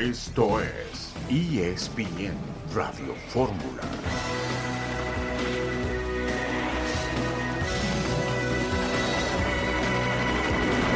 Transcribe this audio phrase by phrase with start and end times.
[0.00, 2.32] Esto es ESPN
[2.72, 3.82] Radio Fórmula.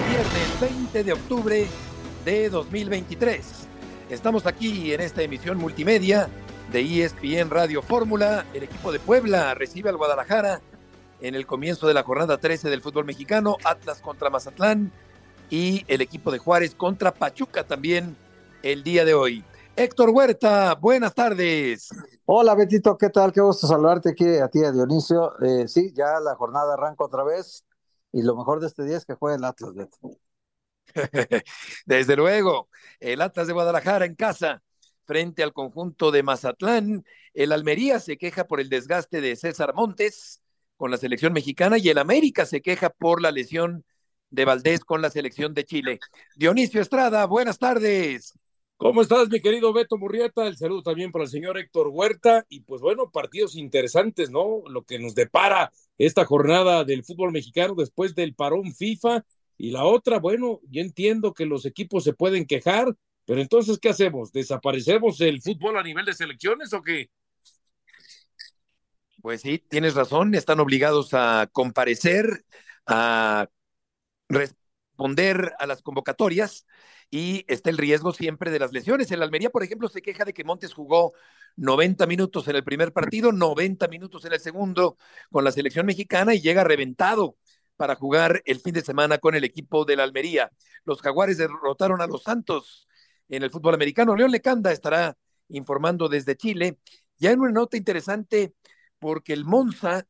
[0.08, 1.67] Viernes 20 de octubre
[2.24, 3.67] de 2023.
[4.08, 6.28] Estamos aquí en esta emisión multimedia
[6.71, 8.46] de ESPN Radio Fórmula.
[8.54, 10.60] El equipo de Puebla recibe al Guadalajara
[11.21, 13.56] en el comienzo de la jornada 13 del fútbol mexicano.
[13.64, 14.92] Atlas contra Mazatlán
[15.50, 18.16] y el equipo de Juárez contra Pachuca también
[18.62, 19.44] el día de hoy.
[19.74, 21.88] Héctor Huerta, buenas tardes.
[22.26, 23.32] Hola Betito, ¿qué tal?
[23.32, 25.32] Qué gusto saludarte aquí a ti, a Dionisio.
[25.40, 27.64] Eh, sí, ya la jornada arranca otra vez
[28.12, 29.98] y lo mejor de este día es que juegue el Atlas, Beto.
[31.86, 32.68] Desde luego,
[33.00, 34.62] el Atlas de Guadalajara en casa
[35.06, 37.04] frente al conjunto de Mazatlán.
[37.34, 40.40] El Almería se queja por el desgaste de César Montes
[40.76, 43.84] con la selección mexicana y el América se queja por la lesión
[44.30, 46.00] de Valdés con la selección de Chile.
[46.36, 48.34] Dionisio Estrada, buenas tardes.
[48.82, 50.44] ¿Cómo estás, mi querido Beto Murrieta?
[50.48, 52.44] El saludo también para el señor Héctor Huerta.
[52.48, 54.64] Y pues bueno, partidos interesantes, ¿no?
[54.69, 59.25] Lo que nos depara esta jornada del fútbol mexicano después del parón FIFA.
[59.56, 62.92] Y la otra, bueno, yo entiendo que los equipos se pueden quejar,
[63.25, 64.33] pero entonces, ¿qué hacemos?
[64.33, 67.08] ¿Desaparecemos el fútbol a nivel de selecciones o qué?
[69.22, 72.44] Pues sí, tienes razón, están obligados a comparecer,
[72.84, 73.47] a
[75.03, 76.64] responder a las convocatorias
[77.11, 79.11] y está el riesgo siempre de las lesiones.
[79.11, 81.12] El Almería, por ejemplo, se queja de que Montes jugó
[81.56, 84.97] 90 minutos en el primer partido, 90 minutos en el segundo
[85.31, 87.36] con la selección mexicana y llega reventado
[87.77, 90.50] para jugar el fin de semana con el equipo de la Almería.
[90.84, 92.87] Los Jaguares derrotaron a los Santos
[93.28, 94.14] en el fútbol americano.
[94.14, 95.16] León Lecanda estará
[95.48, 96.78] informando desde Chile.
[97.19, 98.55] Ya en una nota interesante,
[99.00, 100.06] porque el Monza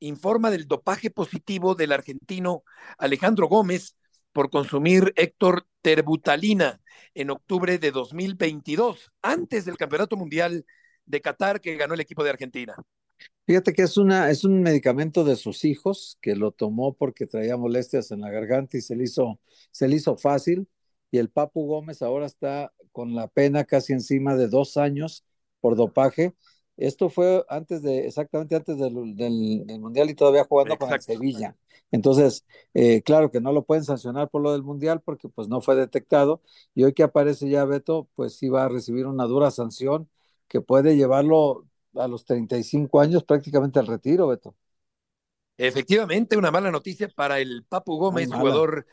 [0.00, 2.62] informa del dopaje positivo del argentino
[2.98, 3.96] Alejandro Gómez
[4.34, 6.82] por consumir Héctor terbutalina
[7.14, 10.66] en octubre de 2022, antes del Campeonato Mundial
[11.06, 12.74] de Qatar que ganó el equipo de Argentina.
[13.46, 17.56] Fíjate que es, una, es un medicamento de sus hijos que lo tomó porque traía
[17.56, 19.38] molestias en la garganta y se le hizo,
[19.70, 20.68] se le hizo fácil.
[21.12, 25.24] Y el Papu Gómez ahora está con la pena casi encima de dos años
[25.60, 26.34] por dopaje
[26.76, 31.56] esto fue antes de, exactamente antes del, Mundial y todavía jugando con el Sevilla.
[31.90, 35.60] Entonces, eh, claro que no lo pueden sancionar por lo del Mundial porque pues no
[35.60, 36.42] fue detectado.
[36.74, 40.08] Y hoy que aparece ya Beto, pues sí va a recibir una dura sanción
[40.48, 44.56] que puede llevarlo a los 35 años prácticamente al retiro, Beto.
[45.56, 48.86] Efectivamente, una mala noticia para el Papu Gómez, jugador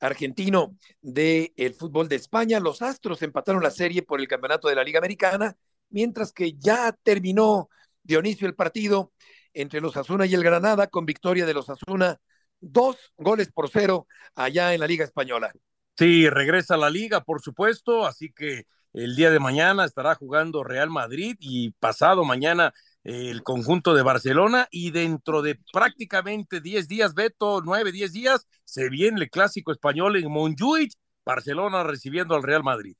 [0.00, 2.58] argentino del fútbol de España.
[2.58, 5.56] Los Astros empataron la serie por el campeonato de la Liga Americana
[5.90, 7.68] mientras que ya terminó
[8.02, 9.12] Dionisio el partido
[9.52, 12.18] entre los Asuna y el Granada con victoria de los Asuna,
[12.60, 15.52] dos goles por cero allá en la Liga Española.
[15.98, 20.62] Sí, regresa a la liga, por supuesto, así que el día de mañana estará jugando
[20.62, 27.14] Real Madrid y pasado mañana el conjunto de Barcelona y dentro de prácticamente 10 días,
[27.14, 30.92] Beto, 9, 10 días, se viene el clásico español en Montjuic,
[31.24, 32.96] Barcelona recibiendo al Real Madrid.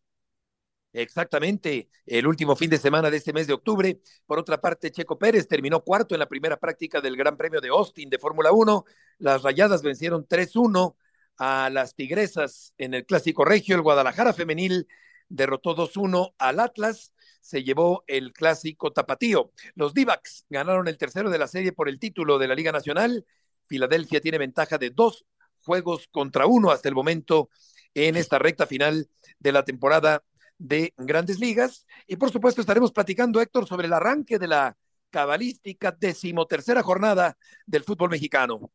[0.97, 4.01] Exactamente, el último fin de semana de este mes de octubre.
[4.25, 7.69] Por otra parte, Checo Pérez terminó cuarto en la primera práctica del Gran Premio de
[7.69, 8.83] Austin de Fórmula 1.
[9.19, 10.97] Las Rayadas vencieron 3-1
[11.37, 13.77] a las Tigresas en el Clásico Regio.
[13.77, 14.89] El Guadalajara femenil
[15.29, 17.13] derrotó 2-1 al Atlas.
[17.43, 19.53] Se llevó el Clásico Tapatío.
[19.75, 23.27] Los Divacs ganaron el tercero de la serie por el título de la Liga Nacional.
[23.67, 25.27] Filadelfia tiene ventaja de dos
[25.61, 27.51] juegos contra uno hasta el momento
[27.93, 30.25] en esta recta final de la temporada
[30.59, 31.87] de grandes ligas.
[32.07, 34.77] Y por supuesto estaremos platicando, Héctor, sobre el arranque de la
[35.11, 37.37] cabalística decimotercera jornada
[37.67, 38.71] del fútbol mexicano.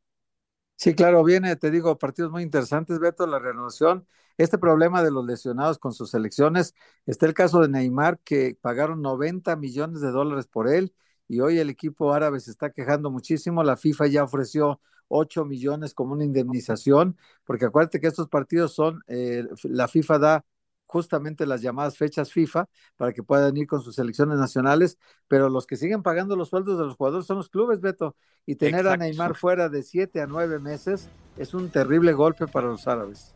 [0.76, 5.24] Sí, claro, viene, te digo, partidos muy interesantes, Beto, la renovación, este problema de los
[5.24, 6.74] lesionados con sus selecciones,
[7.06, 10.96] está el caso de Neymar, que pagaron 90 millones de dólares por él,
[11.28, 15.94] y hoy el equipo árabe se está quejando muchísimo, la FIFA ya ofreció 8 millones
[15.94, 20.46] como una indemnización, porque acuérdate que estos partidos son, eh, la FIFA da
[20.92, 22.68] justamente las llamadas fechas FIFA
[22.98, 24.98] para que puedan ir con sus selecciones nacionales,
[25.30, 28.16] pero los que siguen pagando los sueldos de los jugadores son los clubes, Beto,
[28.46, 31.08] y tener a Neymar fuera de siete a nueve meses
[31.38, 33.34] es un terrible golpe para los árabes.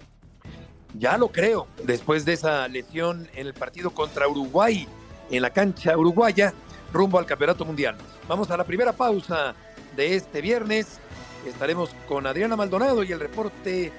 [0.99, 4.87] Ya lo creo, después de esa lesión en el partido contra Uruguay
[5.31, 6.53] en la cancha uruguaya,
[6.93, 7.95] rumbo al Campeonato Mundial.
[8.27, 9.55] Vamos a la primera pausa
[9.95, 10.99] de este viernes.
[11.47, 13.91] Estaremos con Adriana Maldonado y el reporte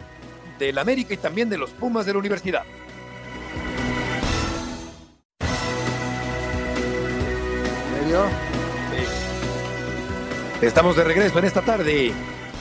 [0.59, 2.62] del América y también de los Pumas de la Universidad.
[10.62, 12.12] Estamos de regreso en esta tarde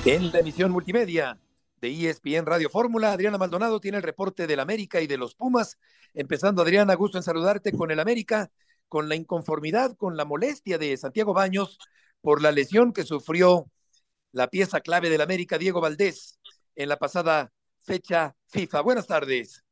[0.06, 1.39] en la emisión multimedia
[1.80, 3.12] de ESPN Radio Fórmula.
[3.12, 5.77] Adriana Maldonado tiene el reporte del América y de los Pumas.
[6.13, 8.50] Empezando, Adriana, gusto en saludarte con el América,
[8.89, 11.77] con la inconformidad, con la molestia de Santiago Baños
[12.21, 13.69] por la lesión que sufrió
[14.31, 16.39] la pieza clave del América, Diego Valdés,
[16.75, 17.51] en la pasada
[17.81, 18.81] fecha FIFA.
[18.81, 19.64] Buenas tardes.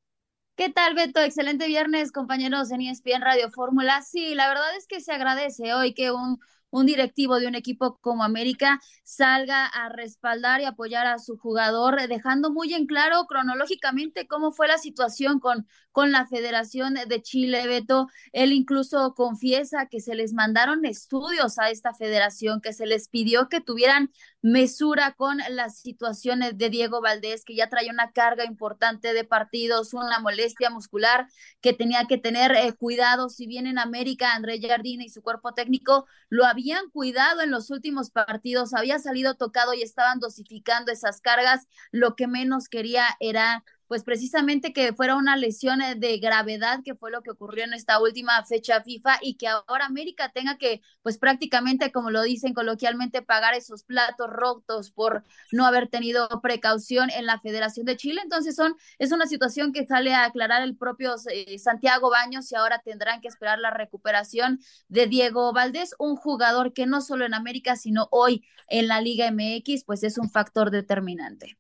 [0.56, 1.20] ¿Qué tal, Beto?
[1.20, 4.02] Excelente viernes, compañeros en ESPN Radio Fórmula.
[4.02, 6.40] Sí, la verdad es que se agradece hoy que un
[6.74, 12.08] un directivo de un equipo como América salga a respaldar y apoyar a su jugador,
[12.08, 17.68] dejando muy en claro cronológicamente cómo fue la situación con, con la Federación de Chile,
[17.68, 18.08] Beto.
[18.32, 23.50] Él incluso confiesa que se les mandaron estudios a esta federación, que se les pidió
[23.50, 24.12] que tuvieran
[24.44, 29.94] mesura con las situaciones de Diego Valdés, que ya traía una carga importante de partidos,
[29.94, 31.28] una molestia muscular,
[31.62, 33.30] que tenía que tener eh, cuidado.
[33.30, 37.52] Si bien en América, André Jardine y su cuerpo técnico lo había habían cuidado en
[37.52, 43.06] los últimos partidos, había salido tocado y estaban dosificando esas cargas, lo que menos quería
[43.20, 47.64] era pues precisamente que fuera una lesión eh, de gravedad, que fue lo que ocurrió
[47.64, 52.24] en esta última fecha FIFA y que ahora América tenga que, pues prácticamente, como lo
[52.24, 57.98] dicen coloquialmente, pagar esos platos rotos por no haber tenido precaución en la Federación de
[57.98, 58.22] Chile.
[58.24, 62.56] Entonces son, es una situación que sale a aclarar el propio eh, Santiago Baños y
[62.56, 67.34] ahora tendrán que esperar la recuperación de Diego Valdés, un jugador que no solo en
[67.34, 71.58] América, sino hoy en la Liga MX, pues es un factor determinante.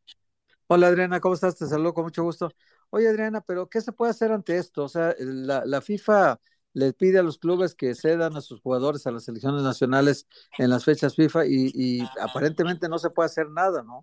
[0.76, 1.56] Hola Adriana, ¿cómo estás?
[1.56, 2.50] Te saludo con mucho gusto.
[2.90, 4.86] Oye Adriana, pero ¿qué se puede hacer ante esto?
[4.86, 6.40] O sea, la, FIFA
[6.74, 10.26] le pide a los clubes que cedan a sus jugadores a las selecciones nacionales
[10.58, 14.02] en las fechas FIFA y, y aparentemente no se puede hacer nada, ¿no?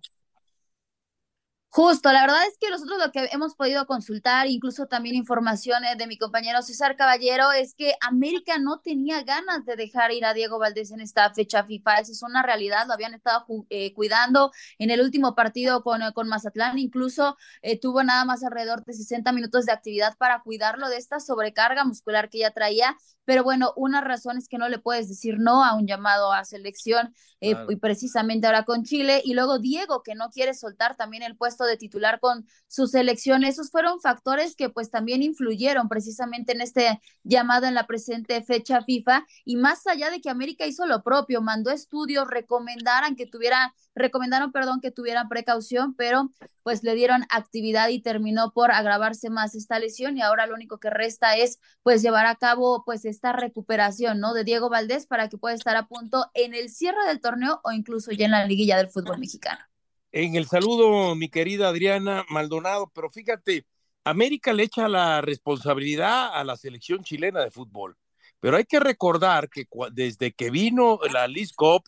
[1.73, 6.05] Justo, la verdad es que nosotros lo que hemos podido consultar, incluso también informaciones de
[6.05, 10.59] mi compañero César Caballero, es que América no tenía ganas de dejar ir a Diego
[10.59, 11.99] Valdés en esta fecha FIFA.
[11.99, 16.27] Esa es una realidad, lo habían estado eh, cuidando en el último partido con, con
[16.27, 20.97] Mazatlán, incluso eh, tuvo nada más alrededor de 60 minutos de actividad para cuidarlo de
[20.97, 22.97] esta sobrecarga muscular que ya traía.
[23.23, 26.43] Pero bueno, una razón es que no le puedes decir no a un llamado a
[26.43, 27.13] selección,
[27.43, 29.21] eh, y precisamente ahora con Chile.
[29.25, 33.43] Y luego Diego, que no quiere soltar también el puesto de titular con su selección.
[33.43, 38.83] Esos fueron factores que pues también influyeron precisamente en este llamado en la presente fecha
[38.83, 43.73] FIFA y más allá de que América hizo lo propio, mandó estudios, recomendaran que tuviera,
[43.95, 46.31] recomendaron, perdón, que tuvieran precaución, pero
[46.63, 50.79] pues le dieron actividad y terminó por agravarse más esta lesión y ahora lo único
[50.79, 54.33] que resta es pues llevar a cabo pues esta recuperación, ¿no?
[54.33, 57.71] De Diego Valdés para que pueda estar a punto en el cierre del torneo o
[57.71, 59.70] incluso ya en la liguilla del fútbol mexicano
[60.11, 63.65] en el saludo, mi querida Adriana Maldonado, pero fíjate,
[64.03, 67.97] América le echa la responsabilidad a la selección chilena de fútbol,
[68.39, 71.83] pero hay que recordar que desde que vino la Liz Cup,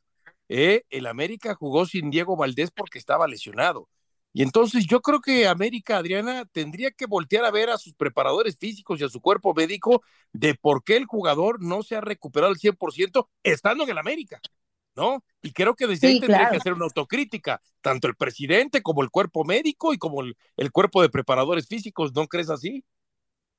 [0.50, 3.90] eh, el América jugó sin Diego Valdés porque estaba lesionado.
[4.36, 8.58] Y entonces yo creo que América, Adriana, tendría que voltear a ver a sus preparadores
[8.58, 12.52] físicos y a su cuerpo médico de por qué el jugador no se ha recuperado
[12.52, 14.40] al 100% estando en el América.
[14.96, 15.24] ¿no?
[15.44, 19.10] Y creo que desde ahí tendría que hacer una autocrítica, tanto el presidente como el
[19.10, 22.86] cuerpo médico y como el, cuerpo de preparadores físicos, ¿no crees así?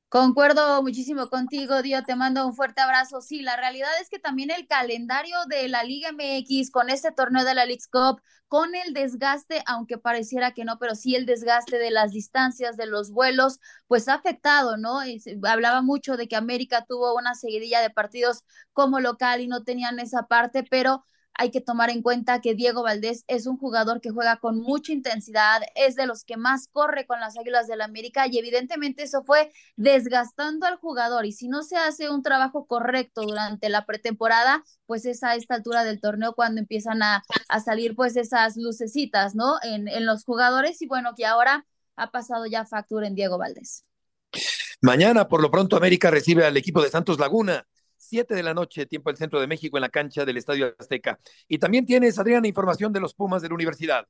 [0.08, 3.20] Concuerdo muchísimo contigo, Dio, te mando un fuerte abrazo.
[3.20, 7.44] Sí, la realidad es que también el calendario de la Liga MX con este torneo
[7.44, 11.78] de la League Cup, con el desgaste, aunque pareciera que no, pero sí el desgaste
[11.78, 13.58] de las distancias, de los vuelos,
[13.88, 15.00] pues ha afectado, ¿no?
[15.42, 19.98] hablaba mucho de que América tuvo una seguidilla de partidos como local y no tenían
[19.98, 21.04] esa parte, pero
[21.36, 24.92] hay que tomar en cuenta que Diego Valdés es un jugador que juega con mucha
[24.92, 29.02] intensidad, es de los que más corre con las Águilas del la América y evidentemente
[29.02, 33.84] eso fue desgastando al jugador y si no se hace un trabajo correcto durante la
[33.84, 37.24] pretemporada, pues es a esta altura del torneo cuando empiezan a,
[37.64, 39.56] salir pues esas lucecitas, ¿no?
[39.62, 43.84] En, en los jugadores y bueno, que ahora ha pasado ya factura en Diego Valdés.
[44.80, 47.66] Mañana, por lo pronto, América recibe al equipo de Santos Laguna
[48.06, 51.18] 7 de la noche, tiempo del centro de México, en la cancha del Estadio Azteca.
[51.48, 54.06] Y también tienes, Adriana, información de los Pumas de la universidad.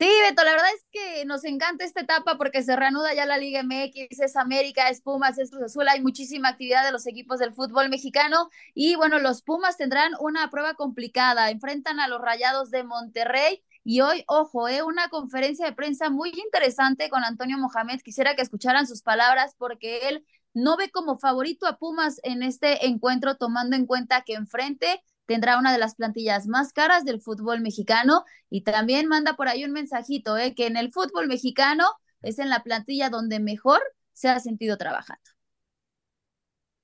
[0.00, 3.38] Sí, Beto, la verdad es que nos encanta esta etapa porque se reanuda ya la
[3.38, 7.38] Liga MX, es América, es Pumas, es Cruz Azul, hay muchísima actividad de los equipos
[7.38, 12.70] del fútbol mexicano y bueno, los Pumas tendrán una prueba complicada, enfrentan a los Rayados
[12.72, 18.00] de Monterrey y hoy, ojo, eh, una conferencia de prensa muy interesante con Antonio Mohamed,
[18.02, 22.86] quisiera que escucharan sus palabras porque él no ve como favorito a Pumas en este
[22.86, 27.60] encuentro, tomando en cuenta que enfrente tendrá una de las plantillas más caras del fútbol
[27.60, 30.54] mexicano y también manda por ahí un mensajito, ¿eh?
[30.54, 31.84] que en el fútbol mexicano
[32.22, 33.80] es en la plantilla donde mejor
[34.12, 35.22] se ha sentido trabajando.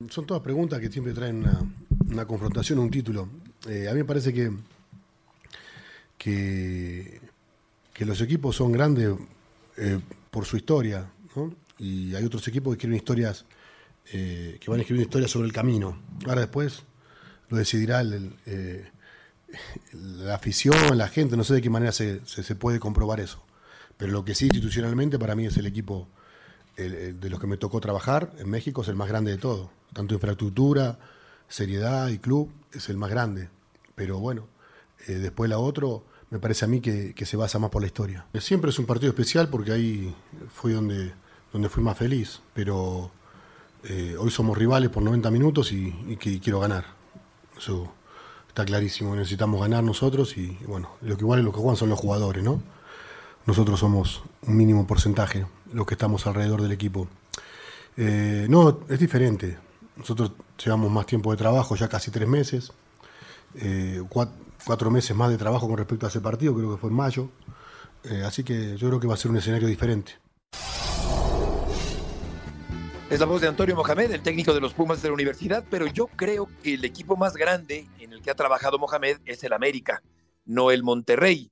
[0.09, 1.45] Son todas preguntas que siempre traen
[2.11, 3.29] una, confrontación, un título.
[3.69, 4.51] Eh, a mí me parece que,
[6.17, 7.21] que,
[8.07, 9.15] los equipos son grandes
[9.77, 10.01] eh,
[10.31, 11.11] por su historia.
[11.79, 13.45] Y hay otros equipos que escriben historias,
[14.13, 16.01] eh, que van a escribir historias sobre el camino.
[16.27, 16.83] Ahora después
[17.49, 18.91] lo decidirá eh,
[19.93, 22.21] la afición, la gente, no sé de qué manera se,
[22.59, 23.43] puede comprobar eso.
[23.97, 26.09] Pero lo que sí institucionalmente para mí es el equipo
[26.77, 29.71] de los que me tocó trabajar en México, es el más grande de todo.
[29.93, 30.99] Tanto infraestructura,
[31.47, 33.51] seriedad y club, es el más grande.
[33.95, 34.49] Pero bueno,
[35.07, 37.87] eh, después la otro me parece a mí que, que, se basa más por la
[37.89, 38.25] historia.
[38.39, 40.15] Siempre es un partido especial porque ahí
[40.55, 41.13] fue donde,
[41.53, 43.11] donde fui más feliz, pero
[43.85, 45.93] eh, hoy somos rivales por 90 minutos y,
[46.43, 46.85] quiero ganar.
[47.57, 47.93] Eso
[48.49, 51.99] está clarísimo, necesitamos ganar nosotros y, bueno, lo que igual lo que juegan son los
[51.99, 52.63] jugadores, ¿no?
[53.47, 57.09] Nosotros somos un mínimo porcentaje los que estamos alrededor del equipo.
[57.97, 59.59] Eh, no, es diferente.
[59.97, 60.33] Nosotros
[60.63, 62.73] llevamos más tiempo de trabajo, ya casi tres meses,
[63.55, 66.97] eh, cuatro, meses más de trabajo con respecto a ese partido, creo que fue en
[66.97, 67.29] mayo.
[68.25, 70.13] Así que yo creo que va a ser un escenario diferente.
[73.11, 75.89] Es la voz de Antonio Mohamed, el técnico de los Pumas de la universidad, pero
[75.89, 79.53] yo creo que el equipo más grande en el que ha trabajado Mohamed es el
[79.53, 80.01] América,
[80.45, 81.51] no el Monterrey.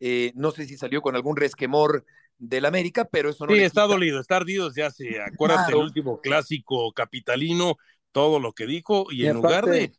[0.00, 2.06] Eh, no sé si salió con algún resquemor
[2.38, 3.52] del América, pero eso no.
[3.52, 7.76] Sí, está dolido, está ardido desde hace, acuérdate, el último clásico capitalino,
[8.10, 9.92] todo lo que dijo, y, en lugar de.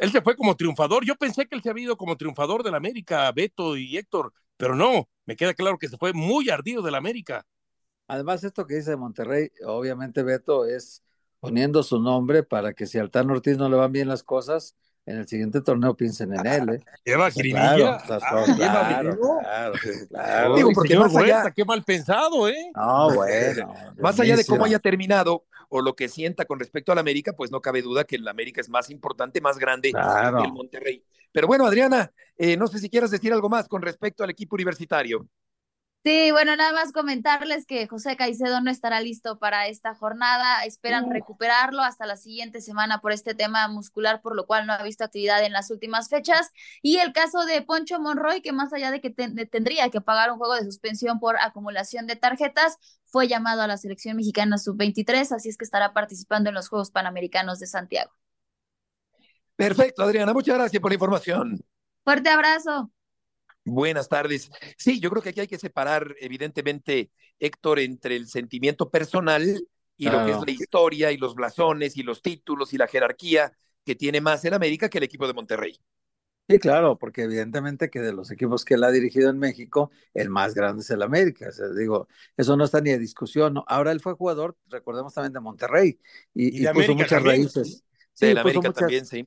[0.00, 1.04] Él se fue como triunfador.
[1.04, 4.74] Yo pensé que él se había ido como triunfador del América, Beto y Héctor, pero
[4.74, 7.44] no, me queda claro que se fue muy ardido del América.
[8.08, 11.02] Además, esto que dice Monterrey, obviamente Beto es
[11.40, 14.74] poniendo su nombre para que si al Tan Ortiz no le van bien las cosas,
[15.08, 16.68] en el siguiente torneo piensen en él.
[16.70, 16.80] ¿eh?
[17.04, 17.98] Lleva Claro,
[18.56, 19.74] claro,
[20.08, 21.50] claro, Digo, porque más allá...
[21.54, 22.70] qué mal pensado, ¿eh?
[22.74, 23.74] No, bueno.
[23.98, 27.50] más allá de cómo haya terminado o lo que sienta con respecto al América, pues
[27.50, 31.04] no cabe duda que el América es más importante, más grande que el Monterrey.
[31.30, 34.56] Pero bueno, Adriana, eh, no sé si quieras decir algo más con respecto al equipo
[34.56, 35.26] universitario.
[36.04, 40.64] Sí, bueno, nada más comentarles que José Caicedo no estará listo para esta jornada.
[40.64, 44.82] Esperan recuperarlo hasta la siguiente semana por este tema muscular, por lo cual no ha
[44.82, 46.50] visto actividad en las últimas fechas.
[46.82, 50.38] Y el caso de Poncho Monroy, que más allá de que tendría que pagar un
[50.38, 55.48] juego de suspensión por acumulación de tarjetas, fue llamado a la selección mexicana sub-23, así
[55.48, 58.12] es que estará participando en los Juegos Panamericanos de Santiago.
[59.56, 61.60] Perfecto, Adriana, muchas gracias por la información.
[62.04, 62.90] Fuerte abrazo.
[63.64, 64.50] Buenas tardes.
[64.76, 69.60] Sí, yo creo que aquí hay que separar, evidentemente, Héctor, entre el sentimiento personal
[69.96, 73.52] y lo que es la historia y los blasones y los títulos y la jerarquía
[73.84, 75.78] que tiene más el América que el equipo de Monterrey.
[76.48, 80.30] Sí, claro, porque evidentemente que de los equipos que él ha dirigido en México, el
[80.30, 81.48] más grande es el América.
[81.50, 83.52] O sea, digo, eso no está ni a discusión.
[83.52, 83.64] ¿no?
[83.68, 85.98] Ahora él fue jugador, recordemos también de Monterrey,
[86.32, 87.84] y, puso muchas raíces.
[88.14, 89.26] Sí, el América también, sí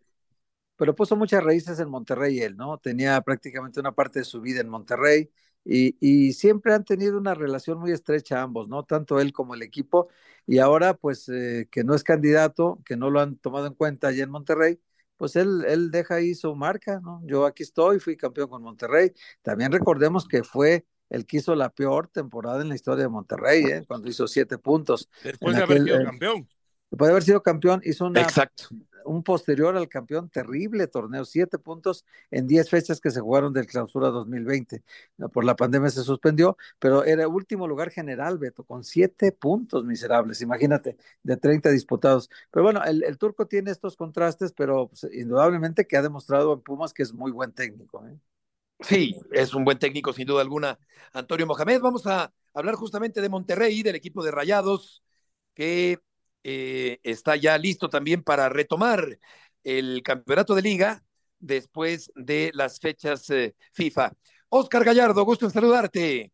[0.76, 2.78] pero puso muchas raíces en Monterrey él, ¿no?
[2.78, 5.30] Tenía prácticamente una parte de su vida en Monterrey
[5.64, 8.84] y, y, siempre han tenido una relación muy estrecha ambos, ¿no?
[8.84, 10.10] Tanto él como el equipo.
[10.48, 14.08] Y ahora, pues, eh, que no es candidato, que no lo han tomado en cuenta
[14.08, 14.80] allá en Monterrey,
[15.18, 17.22] pues él, él deja ahí su marca, ¿no?
[17.26, 19.14] Yo aquí estoy, fui campeón con Monterrey.
[19.44, 23.64] También recordemos que fue el que hizo la peor temporada en la historia de Monterrey,
[23.66, 23.84] ¿eh?
[23.88, 25.10] Cuando hizo siete puntos.
[25.24, 26.50] Después de haber sido campeón.
[26.90, 28.70] Después de haber sido campeón, hizo una, Exacto
[29.12, 33.68] un posterior al campeón, terrible torneo, siete puntos en diez fechas que se jugaron del
[33.68, 34.84] clausura 2020.
[35.34, 40.42] Por la pandemia se suspendió, pero era último lugar general, Beto, con siete puntos miserables,
[40.42, 42.30] imagínate, de 30 disputados.
[42.52, 46.94] Pero bueno, el, turco tiene estos contrastes, pero pues, indudablemente que ha demostrado en Pumas
[46.94, 48.06] que es muy buen técnico.
[48.08, 48.18] ¿eh?
[48.80, 50.80] Sí, es un buen técnico, sin duda alguna.
[51.14, 55.04] Antonio Mohamed, vamos a hablar justamente de Monterrey, del equipo de Rayados,
[55.54, 56.00] que
[56.44, 59.20] eh, está ya listo también para retomar
[59.64, 61.04] el campeonato de liga
[61.40, 64.14] después de las fechas eh, FIFA.
[64.50, 66.32] Oscar Gallardo, gusto en saludarte.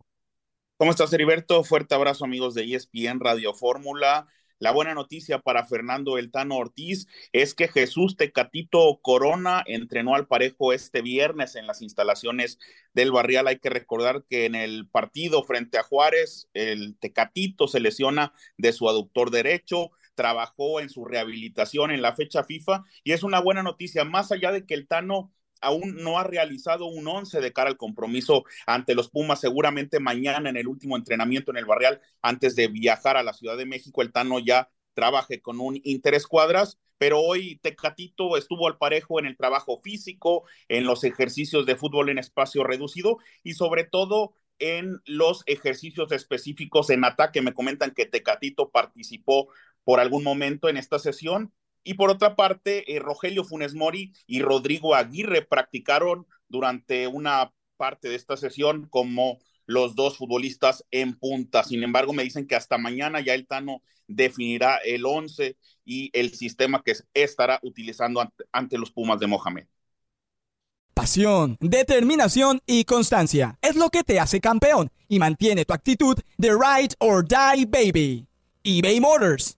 [0.78, 1.64] ¿Cómo estás, Heriberto?
[1.64, 4.28] Fuerte abrazo, amigos de ESPN Radio Fórmula.
[4.60, 10.74] La buena noticia para Fernando Eltano Ortiz es que Jesús Tecatito Corona entrenó al parejo
[10.74, 12.58] este viernes en las instalaciones
[12.94, 13.48] del Barrial.
[13.48, 18.74] Hay que recordar que en el partido frente a Juárez, el Tecatito se lesiona de
[18.74, 23.62] su aductor derecho, trabajó en su rehabilitación en la fecha FIFA y es una buena
[23.64, 25.32] noticia, más allá de que el Tano
[25.62, 29.40] aún no ha realizado un once de cara al compromiso ante los Pumas.
[29.40, 33.58] Seguramente mañana en el último entrenamiento en el Barrial, antes de viajar a la Ciudad
[33.58, 39.20] de México, el Tano ya trabaje con un interescuadras, pero hoy Tecatito estuvo al parejo
[39.20, 44.34] en el trabajo físico, en los ejercicios de fútbol en espacio reducido y sobre todo
[44.60, 47.42] en los ejercicios específicos en ataque.
[47.42, 49.50] Me comentan que Tecatito participó
[49.88, 54.42] por algún momento en esta sesión y por otra parte, eh, Rogelio Funes Mori y
[54.42, 61.64] Rodrigo Aguirre practicaron durante una parte de esta sesión como los dos futbolistas en punta.
[61.64, 66.34] Sin embargo, me dicen que hasta mañana ya el Tano definirá el 11 y el
[66.34, 69.68] sistema que estará utilizando ante, ante los Pumas de Mohamed.
[70.94, 76.50] Pasión, determinación y constancia es lo que te hace campeón y mantiene tu actitud de
[76.50, 78.28] ride or die baby.
[78.66, 79.58] eBay Motors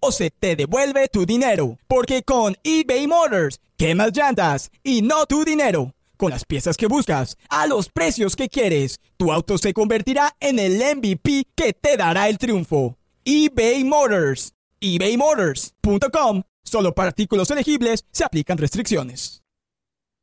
[0.00, 1.78] o se te devuelve tu dinero.
[1.88, 5.94] Porque con eBay Motors, quemas llantas y no tu dinero.
[6.16, 10.58] Con las piezas que buscas, a los precios que quieres, tu auto se convertirá en
[10.58, 12.96] el MVP que te dará el triunfo.
[13.24, 14.54] eBay Motors.
[14.80, 19.42] ebaymotors.com Solo para artículos elegibles se aplican restricciones.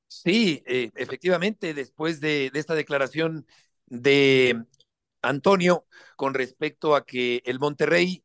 [0.08, 3.48] Sí, eh, efectivamente, después de, de, esta declaración
[3.88, 4.64] de
[5.22, 8.24] Antonio con respecto a que el Monterrey,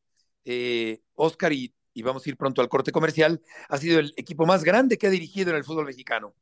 [0.50, 4.46] eh, Oscar, y, y vamos a ir pronto al corte comercial, ha sido el equipo
[4.46, 6.34] más grande que ha dirigido en el fútbol mexicano.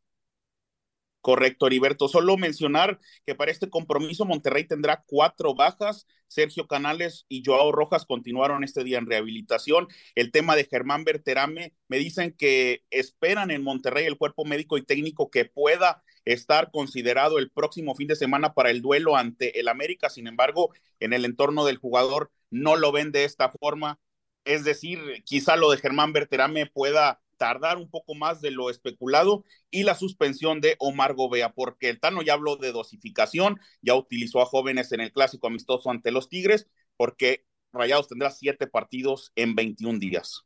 [1.27, 2.07] Correcto, Heriberto.
[2.07, 6.07] Solo mencionar que para este compromiso Monterrey tendrá cuatro bajas.
[6.29, 9.89] Sergio Canales y Joao Rojas continuaron este día en rehabilitación.
[10.15, 14.85] El tema de Germán Berterame, me dicen que esperan en Monterrey el cuerpo médico y
[14.85, 19.67] técnico que pueda estar considerado el próximo fin de semana para el duelo ante el
[19.67, 20.09] América.
[20.09, 23.99] Sin embargo, en el entorno del jugador no lo ven de esta forma.
[24.45, 29.45] Es decir, quizá lo de Germán Berterame pueda tardar un poco más de lo especulado
[29.71, 34.41] y la suspensión de Omar Gobea, porque el Tano ya habló de dosificación, ya utilizó
[34.41, 39.55] a jóvenes en el clásico amistoso ante los Tigres, porque Rayados tendrá siete partidos en
[39.55, 40.43] 21 días.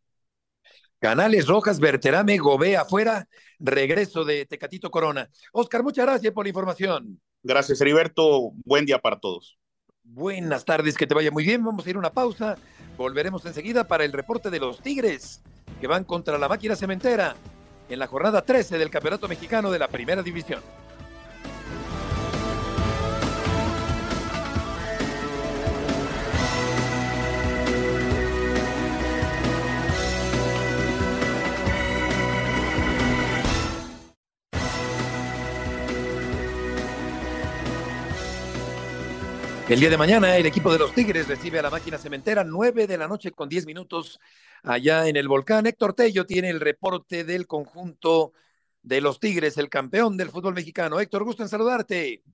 [0.99, 3.27] Canales Rojas, Berterame, Gobea afuera,
[3.59, 5.31] regreso de Tecatito Corona.
[5.53, 7.21] Oscar, muchas gracias por la información.
[7.43, 8.53] Gracias, Heriberto.
[8.65, 9.57] Buen día para todos.
[10.03, 11.65] Buenas tardes, que te vaya muy bien.
[11.65, 12.57] Vamos a ir a una pausa.
[12.99, 15.43] Volveremos enseguida para el reporte de los Tigres
[15.81, 17.35] que van contra la máquina cementera
[17.89, 20.61] en la jornada 13 del Campeonato Mexicano de la Primera División.
[39.71, 42.89] El día de mañana el equipo de los Tigres recibe a la máquina cementera, 9
[42.89, 44.19] de la noche con 10 minutos
[44.65, 45.65] allá en el volcán.
[45.65, 48.33] Héctor Tello tiene el reporte del conjunto
[48.83, 50.99] de los Tigres, el campeón del fútbol mexicano.
[50.99, 52.25] Héctor, gusto en saludarte.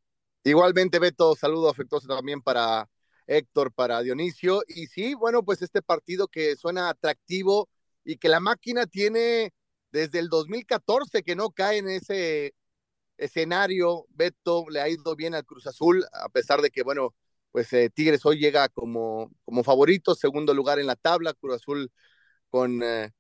[0.45, 2.89] Igualmente, Beto, saludo afectuoso también para
[3.27, 4.63] Héctor, para Dionisio.
[4.67, 7.69] Y sí, bueno, pues este partido que suena atractivo
[8.03, 9.53] y que la máquina tiene
[9.93, 12.55] desde el 2014 que no cae en ese
[13.19, 14.07] escenario.
[14.09, 17.15] Beto le ha ido bien al Cruz Azul, a pesar de que, bueno,
[17.57, 21.91] pues eh, Tigres hoy llega como, como favorito, segundo lugar en la tabla, Cruz Azul
[22.51, 23.13] con eh,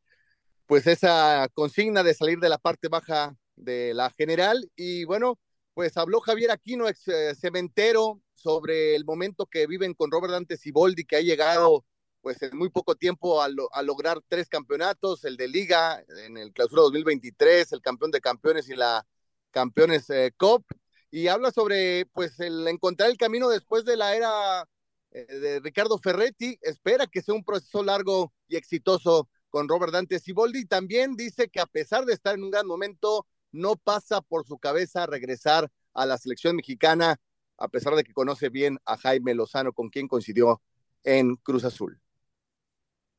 [0.66, 4.70] pues esa consigna de salir de la parte baja de la general.
[4.77, 5.38] Y bueno,
[5.72, 10.59] pues habló Javier Aquino, ex eh, cementero, sobre el momento que viven con Robert Dante
[10.59, 11.87] Siboldi, que ha llegado
[12.20, 16.37] pues en muy poco tiempo a, lo, a, lograr tres campeonatos, el de liga en
[16.37, 19.03] el clausura 2023, el campeón de campeones y la
[19.51, 20.66] campeones Cup
[21.11, 24.69] y habla sobre pues el encontrar el camino después de la era
[25.11, 30.19] eh, de Ricardo Ferretti, espera que sea un proceso largo y exitoso con Robert Dante
[30.19, 34.47] Siboldi, también dice que a pesar de estar en un gran momento, no pasa por
[34.47, 37.16] su cabeza regresar a la selección mexicana,
[37.57, 40.61] a pesar de que conoce bien a Jaime Lozano, con quien coincidió
[41.05, 41.99] en Cruz Azul.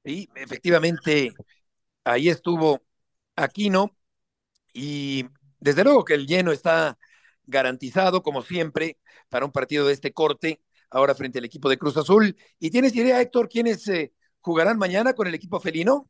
[0.04, 1.34] Y efectivamente,
[2.04, 2.82] ahí estuvo
[3.36, 3.97] Aquino,
[4.73, 5.26] y
[5.60, 6.97] desde luego que el lleno está
[7.47, 8.97] garantizado, como siempre,
[9.29, 12.38] para un partido de este corte, ahora frente al equipo de Cruz Azul.
[12.60, 16.10] ¿Y tienes idea, Héctor, quiénes eh, jugarán mañana con el equipo felino?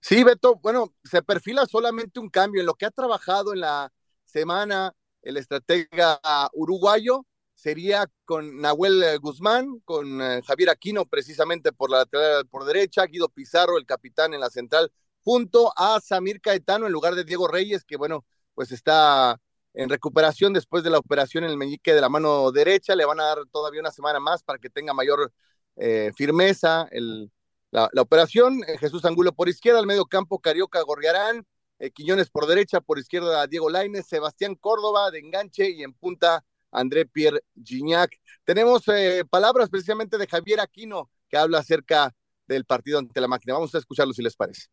[0.00, 3.92] Sí, Beto, bueno, se perfila solamente un cambio en lo que ha trabajado en la
[4.24, 6.20] semana el estratega
[6.52, 13.06] uruguayo sería con Nahuel Guzmán, con eh, Javier Aquino precisamente por la lateral por derecha,
[13.06, 14.90] Guido Pizarro, el capitán en la central,
[15.22, 19.40] junto a Samir Caetano en lugar de Diego Reyes, que bueno, pues está
[19.74, 22.96] en recuperación después de la operación en el meñique de la mano derecha.
[22.96, 25.32] Le van a dar todavía una semana más para que tenga mayor
[25.76, 27.30] eh, firmeza el,
[27.72, 28.60] la, operación.
[28.68, 31.44] Eh, Jesús Angulo por izquierda, al medio campo Carioca Gorriarán,
[31.78, 36.44] eh, Quiñones por derecha, por izquierda Diego Laines, Sebastián Córdoba de enganche y en punta
[36.70, 38.12] André Pierre Gignac.
[38.44, 42.14] Tenemos eh, palabras precisamente de Javier Aquino que habla acerca
[42.46, 43.54] del partido ante la máquina.
[43.54, 44.66] Vamos a escucharlo si les parece.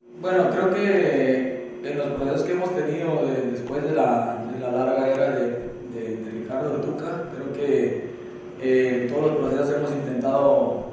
[0.00, 5.08] Bueno, creo que en los procesos que hemos tenido después de la, de la, larga
[5.08, 5.48] era de,
[5.94, 8.12] de, Ricardo de Tuca, creo que
[8.60, 10.84] eh, en todos los procesos hemos intentado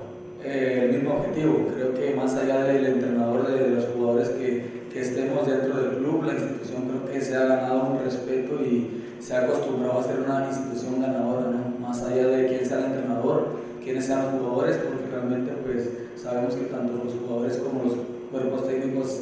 [0.43, 1.67] eh, el mismo objetivo.
[1.75, 6.23] Creo que más allá del entrenador, de, los jugadores que, que, estemos dentro del club,
[6.23, 10.21] la institución creo que se ha ganado un respeto y se ha acostumbrado a ser
[10.25, 13.47] una institución ganadora, más allá de quién sea el entrenador,
[13.84, 17.93] quiénes sean los jugadores, porque realmente pues sabemos que tanto los jugadores como los
[18.32, 19.19] cuerpos técnicos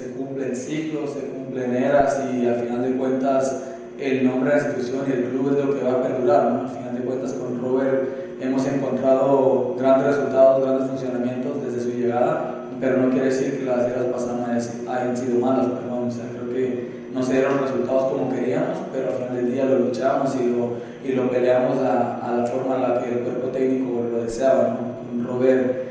[0.00, 3.62] se cumplen ciclos, se cumplen eras y al final de cuentas
[3.98, 6.52] el nombre de la institución y el club es lo que va a perdurar.
[6.52, 6.60] ¿no?
[6.62, 8.08] Al final de cuentas con Robert
[8.40, 13.86] hemos encontrado grandes resultados, grandes funcionamientos desde su llegada, pero no quiere decir que las
[13.86, 16.08] eras pasadas hayan sido malas, perdón.
[16.08, 19.64] O sea, creo que no se dieron resultados como queríamos, pero al final del día
[19.66, 20.70] lo luchamos y lo,
[21.04, 24.78] y lo peleamos a, a la forma en la que el cuerpo técnico lo deseaba.
[25.10, 25.90] Con Robert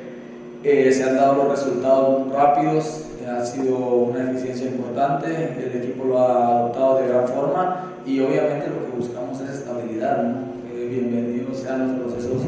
[0.63, 3.05] eh, se han dado los resultados rápidos,
[3.39, 8.67] ha sido una eficiencia importante, el equipo lo ha adoptado de gran forma y obviamente
[8.67, 10.23] lo que buscamos es estabilidad.
[10.23, 10.59] ¿no?
[10.89, 12.41] bienvenidos sean los procesos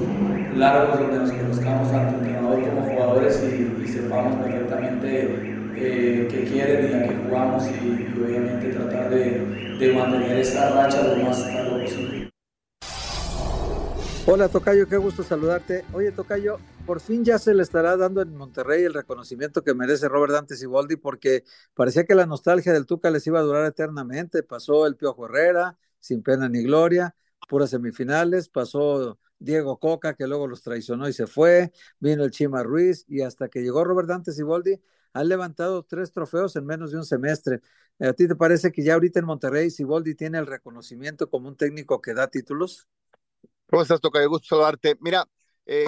[0.56, 5.26] largos donde nos conozcamos tanto entrenador como jugadores y, y sepamos perfectamente
[5.76, 11.04] eh, que quieren y a que jugamos y, obviamente tratar de, de, mantener esa racha
[11.04, 12.30] lo más largo posible.
[14.26, 15.84] Hola Tocayo, qué gusto saludarte.
[15.94, 16.58] Oye Tocayo,
[16.92, 20.58] por fin ya se le estará dando en Monterrey el reconocimiento que merece Robert Dante
[20.58, 24.44] Siboldi porque parecía que la nostalgia del Tuca les iba a durar eternamente.
[24.44, 27.16] Pasó el Piojo Herrera, sin pena ni gloria,
[27.48, 32.62] puras semifinales, pasó Diego Coca, que luego los traicionó y se fue, vino el Chima
[32.62, 34.78] Ruiz, y hasta que llegó Robert Dante Siboldi,
[35.14, 37.62] han levantado tres trofeos en menos de un semestre.
[38.00, 41.56] ¿A ti te parece que ya ahorita en Monterrey Siboldi tiene el reconocimiento como un
[41.56, 42.86] técnico que da títulos?
[43.68, 44.26] ¿Cómo estás, Toca?
[44.26, 44.98] Gusto saludarte.
[45.00, 45.26] Mira,
[45.66, 45.86] eh,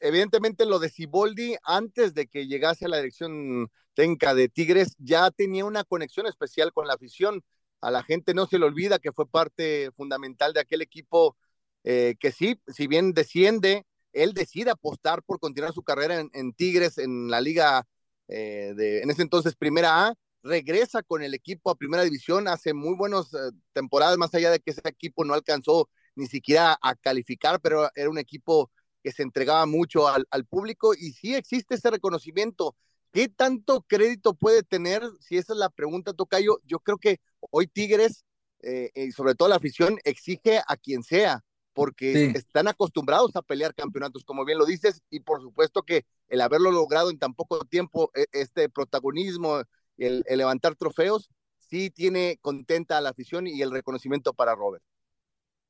[0.00, 5.30] evidentemente lo de Siboldi, antes de que llegase a la dirección técnica de Tigres, ya
[5.30, 7.42] tenía una conexión especial con la afición.
[7.80, 11.36] A la gente no se le olvida que fue parte fundamental de aquel equipo
[11.84, 16.52] eh, que sí, si bien desciende, él decide apostar por continuar su carrera en, en
[16.52, 17.86] Tigres, en la Liga
[18.28, 22.74] eh, de, en ese entonces Primera A, regresa con el equipo a Primera División, hace
[22.74, 23.38] muy buenas eh,
[23.72, 28.10] temporadas, más allá de que ese equipo no alcanzó ni siquiera a calificar, pero era
[28.10, 28.70] un equipo
[29.06, 32.74] que se entregaba mucho al, público y sí existe ese reconocimiento.
[33.12, 35.00] ¿Qué tanto crédito puede tener?
[35.20, 38.24] Si esa es la pregunta, Tocayo, yo creo que hoy Tigres,
[38.64, 43.76] eh, y sobre todo la afición, exige a quien sea, porque están acostumbrados a pelear
[43.76, 47.60] campeonatos, como bien lo dices, y por supuesto que el haberlo logrado en tan poco
[47.60, 49.62] tiempo, e, este protagonismo,
[49.98, 54.82] el, levantar trofeos, sí tiene contenta a la afición y el reconocimiento para Robert.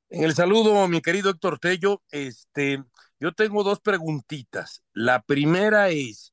[0.08, 2.82] En el saludo, mi querido Héctor Tello, este,
[3.20, 4.82] yo tengo dos preguntitas.
[4.92, 6.32] La primera es,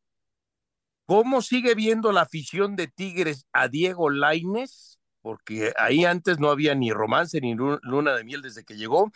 [1.06, 5.00] ¿cómo sigue viendo la afición de Tigres a Diego Laines?
[5.22, 9.12] Porque ahí antes no había ni romance ni luna de miel desde que llegó.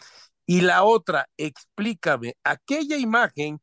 [0.45, 3.59] Y la otra, explícame, aquella imagen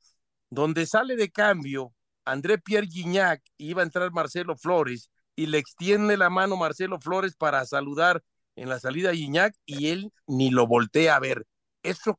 [0.51, 5.59] donde sale de cambio André Pierre Gignac y iba a entrar Marcelo Flores y le
[5.59, 8.23] extiende la mano Marcelo Flores para saludar
[8.57, 11.47] en la salida a Gignac y él ni lo voltea a ver.
[11.83, 12.19] Eso,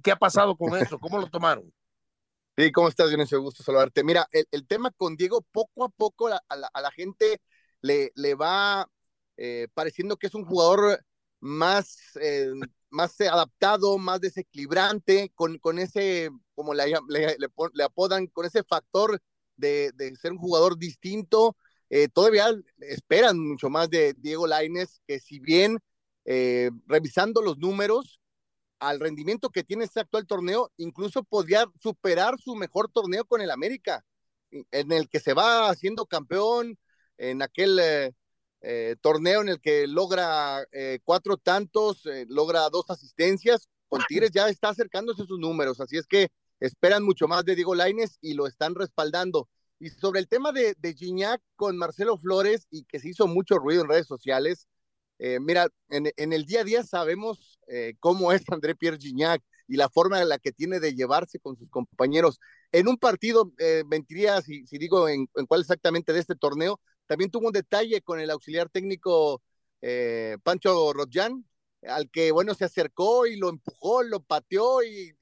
[0.00, 0.98] ¿qué, ha pasado con eso?
[0.98, 1.72] ¿Cómo lo tomaron?
[2.56, 3.40] Sí, ¿cómo estás, Dionisio?
[3.40, 4.04] Gusto saludarte.
[4.04, 7.40] Mira, el, tema con Diego, poco a poco a, la, gente
[7.80, 8.88] le, le va
[9.36, 11.02] eh, pareciendo que es un jugador
[11.40, 12.52] más eh,
[12.92, 19.20] más adaptado, más desequilibrante, con, con ese, como le, le, apodan, con ese factor
[19.56, 21.56] de, de ser un jugador distinto.
[21.90, 22.48] Eh, todavía
[22.80, 25.78] esperan mucho más de Diego Laines, que si bien
[26.24, 28.20] eh, revisando los números,
[28.82, 33.52] al rendimiento que tiene este actual torneo, incluso podría superar su mejor torneo con el
[33.52, 34.04] América,
[34.50, 36.76] en el que se va haciendo campeón,
[37.16, 38.12] en aquel eh,
[38.60, 44.48] eh, torneo en el que logra eh, cuatro tantos, logra dos asistencias, con Tigres ya
[44.48, 48.48] está acercándose sus números, así es que esperan mucho más de Diego Laines y lo
[48.48, 49.48] están respaldando.
[49.78, 53.58] Y sobre el tema de, de Gignac con Marcelo Flores y que se hizo mucho
[53.58, 54.66] ruido en redes sociales,
[55.18, 57.58] mira, en, el día a día sabemos
[58.00, 61.56] cómo es André Pierre Gignac y la forma en la que tiene de llevarse con
[61.56, 62.40] sus compañeros.
[62.72, 63.52] En un partido,
[63.86, 68.20] mentiría si, digo en, en cuál exactamente de este torneo, también tuvo un detalle con
[68.20, 69.42] el auxiliar técnico
[69.82, 71.44] eh, Pancho Rodjan,
[71.82, 75.12] al que, bueno, se acercó y lo empujó, lo pateó y,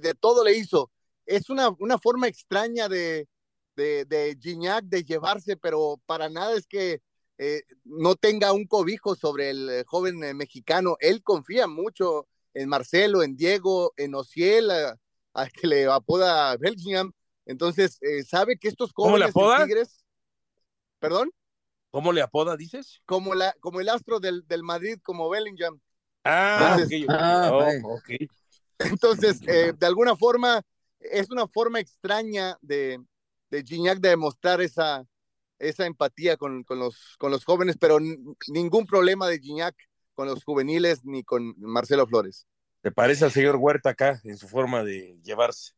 [0.00, 0.90] de todo le hizo.
[1.26, 3.28] Es una, una forma extraña de,
[3.76, 7.00] de, de Gignac de llevarse, pero para nada es que
[7.42, 10.98] eh, no tenga un cobijo sobre el eh, joven eh, mexicano.
[11.00, 17.12] Él confía mucho en Marcelo, en Diego, en Ociel, a, que le apoda Bellingham.
[17.46, 17.98] Entonces,
[18.28, 19.64] sabe que estos jóvenes ¿Cómo le apoda?
[19.64, 20.04] Tigres,
[20.98, 21.30] ¿Perdón?
[21.90, 23.00] ¿Cómo le apoda, dices?
[23.06, 25.80] Como, la, como el astro del, del Madrid, como Bellingham.
[26.24, 28.28] Ah, Entonces, ah, oh, okay.
[28.80, 30.60] Entonces, de alguna forma,
[30.98, 33.02] es una forma extraña de,
[33.48, 35.06] de Gignac de demostrar esa,
[35.60, 37.98] esa empatía con, con, los, con los jóvenes, pero
[38.48, 39.76] ningún problema de Gignac
[40.14, 42.46] con los juveniles ni con Marcelo Flores.
[42.80, 45.72] ¿Te parece al señor Huerta acá en su forma de llevarse?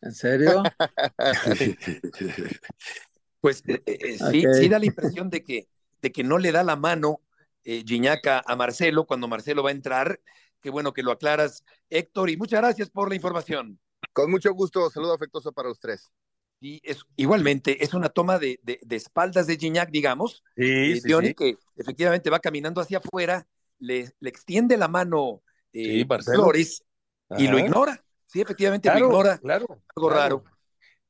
[0.00, 0.62] ¿En serio?
[3.40, 5.68] pues eh, eh, sí, sí da la impresión de que,
[6.00, 7.20] de que no le da la mano
[7.64, 10.20] eh, Gignac a Marcelo cuando Marcelo va a entrar.
[10.60, 13.78] Qué bueno que lo aclaras, Héctor, y muchas gracias por la información.
[14.12, 16.10] Con mucho gusto, saludo afectuoso para los tres.
[16.60, 20.42] Y es, igualmente, es una toma de, de, espaldas de Gignac, digamos.
[20.56, 23.46] Sí, eh, que efectivamente va caminando hacia afuera,
[23.78, 25.42] le, le extiende la mano
[25.72, 26.82] eh, Flores
[27.36, 28.02] y lo ignora.
[28.26, 29.38] Sí, efectivamente lo ignora.
[29.38, 29.82] Claro.
[29.94, 30.44] Algo raro.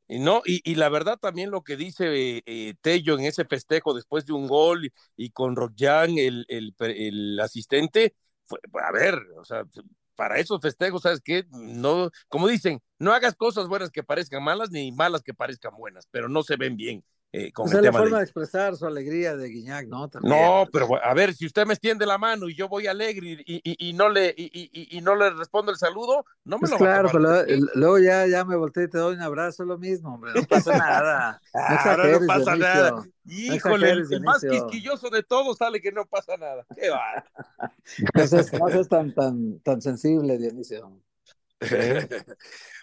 [0.07, 3.93] Y no, y, y, la verdad también lo que dice eh, Tello en ese festejo
[3.93, 8.15] después de un gol y, con Rockjan, el, el, el, asistente,
[8.47, 9.65] fue, a ver, o sea,
[10.19, 11.45] para esos festejos, ¿sabes qué?
[11.53, 16.09] No, como dicen, no hagas cosas buenas que parezcan malas ni malas que parezcan buenas,
[16.11, 17.05] pero no se ven bien.
[17.31, 18.23] Eh, con la forma de...
[18.23, 20.09] expresar su alegría de Guiñac, ¿no?
[20.23, 23.61] No, pero a ver, si usted me extiende la mano y yo voy alegre y,
[23.63, 27.05] y, y no, le, y, no le respondo el saludo, no me pues lo claro,
[27.05, 27.45] va a tomar.
[27.47, 30.43] Pero luego ya, ya me volteé y te doy un abrazo, lo mismo, hombre, no
[30.45, 31.41] pasa nada.
[31.99, 33.05] No, no pasa nada.
[33.27, 36.65] Híjole, el, más quisquilloso de todos sale que no pasa nada.
[36.75, 37.25] Qué va.
[38.15, 40.99] no seas, tan, tan, tan sensible, Dionisio.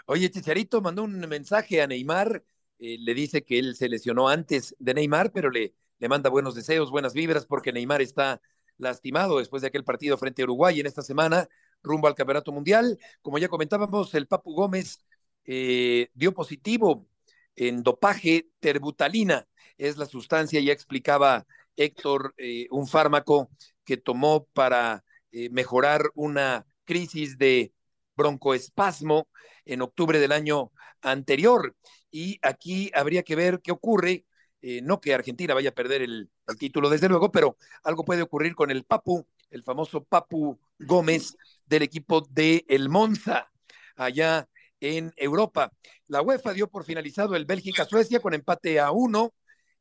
[0.06, 2.44] Oye, Chicharito mandó un mensaje a Neymar
[2.80, 6.56] eh, le dice que él se lesionó antes de Neymar, pero le, le manda buenos
[6.56, 8.42] deseos, buenas vibras, porque Neymar está
[8.78, 11.48] lastimado después de aquel partido frente a Uruguay en esta semana,
[11.82, 13.00] rumbo al Campeonato Mundial.
[13.22, 15.00] Como ya comentábamos, el Papu Gómez
[15.46, 17.08] eh, dio positivo
[17.56, 21.46] en dopaje terbutalina, es la sustancia, ya explicaba
[21.78, 23.50] Héctor, eh, un fármaco
[23.84, 25.04] que tomó para
[25.52, 27.74] mejorar una crisis de
[28.16, 29.28] broncoespasmo
[29.66, 31.76] en octubre del año anterior
[32.12, 34.26] y aquí habría que ver qué ocurre.
[34.62, 38.56] Eh, no que Argentina vaya a perder el, título, desde luego, pero algo puede ocurrir
[38.56, 43.52] con el Papu, el famoso Papu Gómez del equipo de El Monza,
[43.96, 44.48] allá
[44.80, 45.72] en Europa.
[46.08, 49.34] La UEFA dio por finalizado el Bélgica-Suecia con empate a uno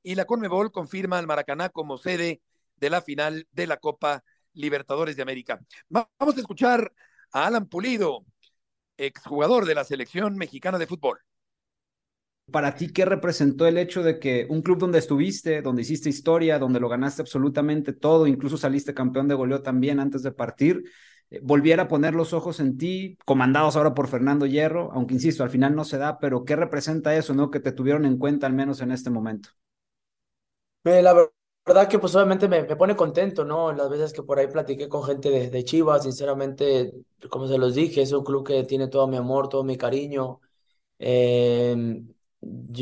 [0.02, 2.42] y la Conmebol confirma al Maracaná como sede
[2.76, 5.60] de la final de la Copa Libertadores de América.
[5.88, 6.92] Vamos a escuchar
[7.32, 8.26] a Alan Pulido,
[8.98, 11.20] exjugador de la selección mexicana de fútbol
[12.50, 16.58] para ti, ¿qué representó el hecho de que un club donde estuviste, donde hiciste historia,
[16.58, 20.84] donde lo ganaste absolutamente todo, incluso saliste campeón de goleo también antes de partir,
[21.30, 25.42] eh, volviera a poner los ojos en ti, comandados ahora por Fernando Hierro, aunque insisto,
[25.42, 27.50] al final no se da, pero ¿qué representa eso, no?
[27.50, 29.48] Que te tuvieron en cuenta al menos en este momento.
[30.84, 31.14] La
[31.66, 33.72] verdad que pues obviamente me, pone contento, ¿no?
[33.72, 36.92] Las veces que por ahí platiqué con gente de, de Chivas, sinceramente,
[37.30, 40.40] como se los dije, es un club que tiene todo mi amor, todo mi cariño.
[40.98, 42.04] Eh,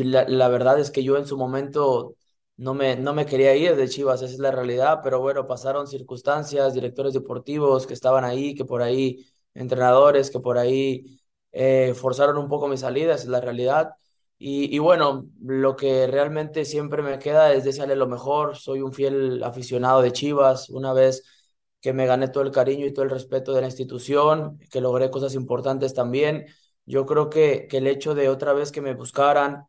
[0.04, 2.16] la, verdad es que yo en su momento
[2.56, 5.86] no me, no me quería ir de Chivas, esa es la realidad, pero bueno, pasaron
[5.86, 11.20] circunstancias, directores deportivos que estaban ahí, que por ahí, entrenadores que por ahí
[11.52, 13.90] eh, forzaron un poco mi salida, esa es la realidad.
[14.38, 18.56] Y, y, bueno, lo que realmente siempre me queda es desearle lo mejor.
[18.56, 20.68] Soy un fiel aficionado de Chivas.
[20.68, 21.22] Una vez
[21.80, 25.10] que me gané todo el cariño y todo el respeto de la institución, que logré
[25.10, 26.46] cosas importantes también,
[26.86, 29.66] yo creo que, que el hecho de otra vez que me buscaran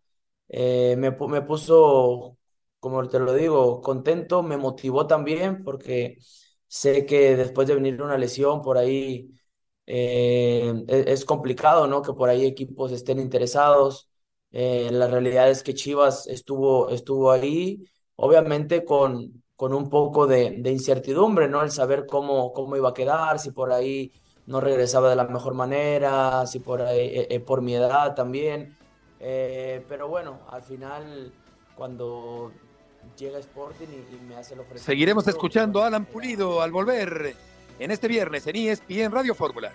[0.49, 2.37] eh, me, me puso,
[2.79, 6.17] como te lo digo, contento, me motivó también porque
[6.67, 9.31] sé que después de venir una lesión por ahí
[9.85, 12.01] eh, e, es, complicado, ¿no?
[12.01, 14.09] Que por ahí equipos estén interesados.
[14.51, 17.83] Eh, la realidad es que Chivas estuvo, estuvo ahí,
[18.15, 21.63] obviamente con, con un poco de, incertidumbre, ¿no?
[21.63, 24.13] El saber cómo, cómo iba a quedar, si por ahí
[24.45, 28.77] no regresaba de la mejor manera, si por, ahí, eh, eh, por mi edad también.
[29.19, 31.33] Eh, pero bueno, al final,
[31.75, 32.51] cuando
[33.17, 34.85] llega Sporting y, me hace el ofrecimiento...
[34.85, 37.35] Seguiremos escuchando a Alan Pulido al volver
[37.79, 39.71] en este viernes en ESPN Radio Fórmula.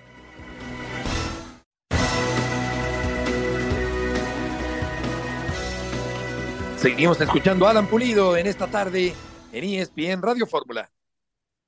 [6.76, 9.14] Seguimos escuchando a Alan Pulido en esta tarde
[9.52, 10.90] en ESPN Radio Fórmula.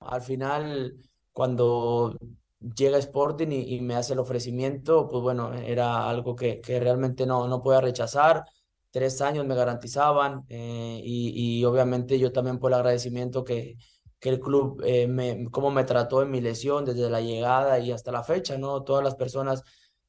[0.00, 0.94] Al final,
[1.32, 2.16] cuando
[2.60, 7.48] llega Sporting y, me hace el ofrecimiento, pues bueno, era algo que, que realmente no,
[7.48, 8.44] no podía rechazar.
[8.90, 13.76] tres años me garantizaban eh, y, obviamente yo también por el agradecimiento que,
[14.18, 17.92] que el club, eh, me, cómo me trató en mi lesión desde la llegada y
[17.92, 18.82] hasta la fecha, ¿no?
[18.84, 19.62] Todas las personas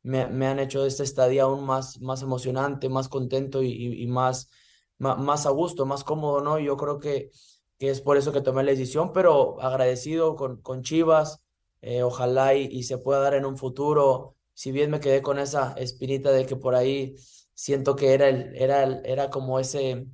[0.04, 4.50] me, me han hecho esta estadía aún más, más emocionante, más contento y, y, más,
[4.98, 6.60] más, más, a gusto, más cómodo, ¿no?
[6.60, 7.32] Yo creo que,
[7.78, 11.42] que es por eso que tomé la decisión, pero agradecido con, con Chivas,
[11.82, 15.74] eh, ojalá y, se pueda dar en un futuro, si bien me quedé con esa
[15.78, 17.16] espinita de que por ahí
[17.54, 20.08] siento que era, el, era, era como ese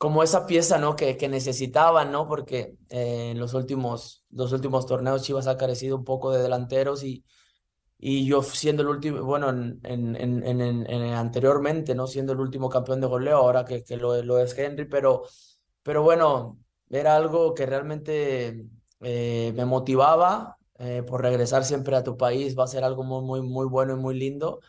[0.00, 0.96] como esa pieza, ¿no?
[0.96, 2.26] Que, que necesitaban, ¿no?
[2.26, 7.04] Porque eh, en los últimos, los últimos torneos Chivas ha carecido un poco de delanteros
[7.04, 7.22] y,
[7.98, 12.06] y yo siendo el último, bueno, en, en, en, en, anteriormente, ¿no?
[12.06, 15.24] Siendo el último campeón de goleo, ahora que, que lo, lo, es Henry, pero,
[15.82, 16.58] pero bueno,
[16.88, 18.64] era algo que realmente
[19.00, 23.22] eh, me motivaba eh, por regresar siempre a tu país, va a ser algo muy,
[23.22, 24.60] muy, muy bueno y muy lindo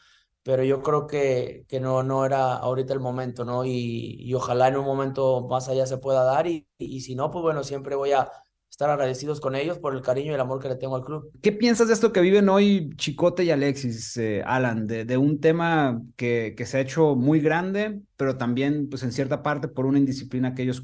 [0.43, 3.63] pero yo creo que, que no, no era ahorita el momento, ¿no?
[3.65, 7.29] Y, y ojalá en un momento más allá se pueda dar y, y, si no,
[7.29, 8.29] pues bueno, siempre voy a
[8.69, 11.29] estar agradecidos con ellos por el cariño y el amor que le tengo al club.
[11.41, 15.39] ¿Qué piensas de esto que viven hoy Chicote y Alexis, eh, Alan, de, de, un
[15.39, 19.85] tema que, que se ha hecho muy grande, pero también, pues en cierta parte, por
[19.85, 20.83] una indisciplina que ellos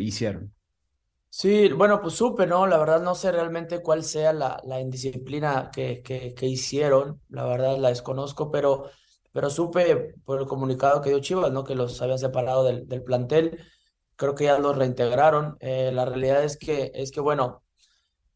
[0.00, 0.54] hicieron?
[1.38, 2.66] Sí, bueno, pues supe, ¿no?
[2.66, 7.76] La verdad no sé realmente cuál sea la, la indisciplina que, que, hicieron, la verdad
[7.76, 8.88] la desconozco, pero,
[9.32, 11.62] pero supe por el comunicado que dio Chivas, ¿no?
[11.62, 13.58] Que los habían separado del, del plantel,
[14.16, 15.58] creo que ya los reintegraron.
[15.60, 17.62] Eh, la realidad es que, es que bueno,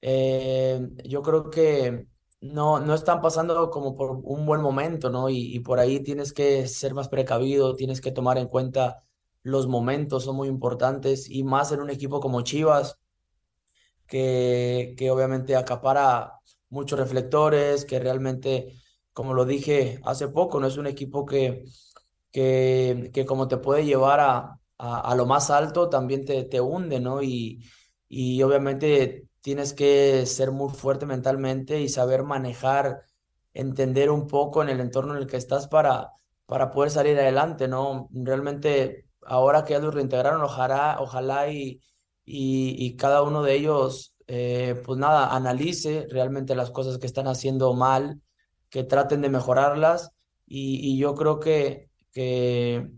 [0.02, 2.06] eh, yo creo que
[2.40, 5.30] no, no están pasando como por un buen momento, ¿no?
[5.30, 9.04] Y, y por ahí tienes que ser más precavido, tienes que tomar en cuenta
[9.42, 12.98] los momentos son muy importantes y más en un equipo como Chivas,
[14.06, 16.34] que, que obviamente acapara
[16.68, 18.74] muchos reflectores, que realmente,
[19.12, 21.64] como lo dije hace poco, no es un equipo que,
[22.32, 27.00] que, que como te puede llevar a, a, lo más alto, también te, te hunde,
[27.00, 27.22] ¿no?
[27.22, 27.64] Y,
[28.08, 33.02] y obviamente tienes que ser muy fuerte mentalmente y saber manejar,
[33.54, 36.12] entender un poco en el entorno en el que estás para,
[36.46, 38.08] para poder salir adelante, ¿no?
[38.12, 41.80] Realmente ahora que ya los reintegraron, ojalá, ojalá y,
[42.24, 47.72] y, cada uno de ellos, eh, pues nada, analice realmente las cosas que están haciendo
[47.74, 48.20] mal,
[48.70, 50.10] que traten de mejorarlas
[50.46, 52.90] y, yo creo que, que,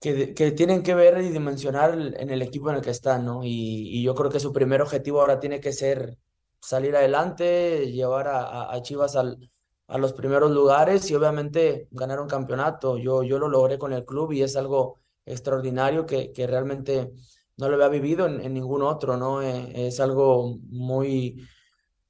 [0.00, 3.42] que, tienen que ver y dimensionar en el equipo en el que están, ¿no?
[3.44, 6.16] Y, yo creo que su primer objetivo ahora tiene que ser
[6.60, 9.50] salir adelante, llevar a, a Chivas al,
[9.86, 12.96] a los primeros lugares y obviamente ganar un campeonato.
[12.98, 17.12] Yo, yo lo logré con el club y es algo extraordinario que, que realmente
[17.56, 19.42] no lo había vivido en, ningún otro, ¿no?
[19.42, 21.46] Eh, es algo muy,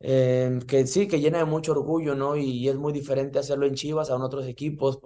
[0.00, 2.36] eh, que sí, que llena de mucho orgullo, ¿no?
[2.36, 4.98] Y, es muy diferente hacerlo en Chivas a en otros equipos.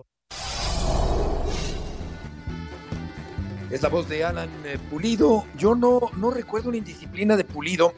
[3.70, 5.44] Es la voz de Alan eh, Pulido.
[5.56, 7.92] Yo no, no recuerdo una indisciplina de Pulido,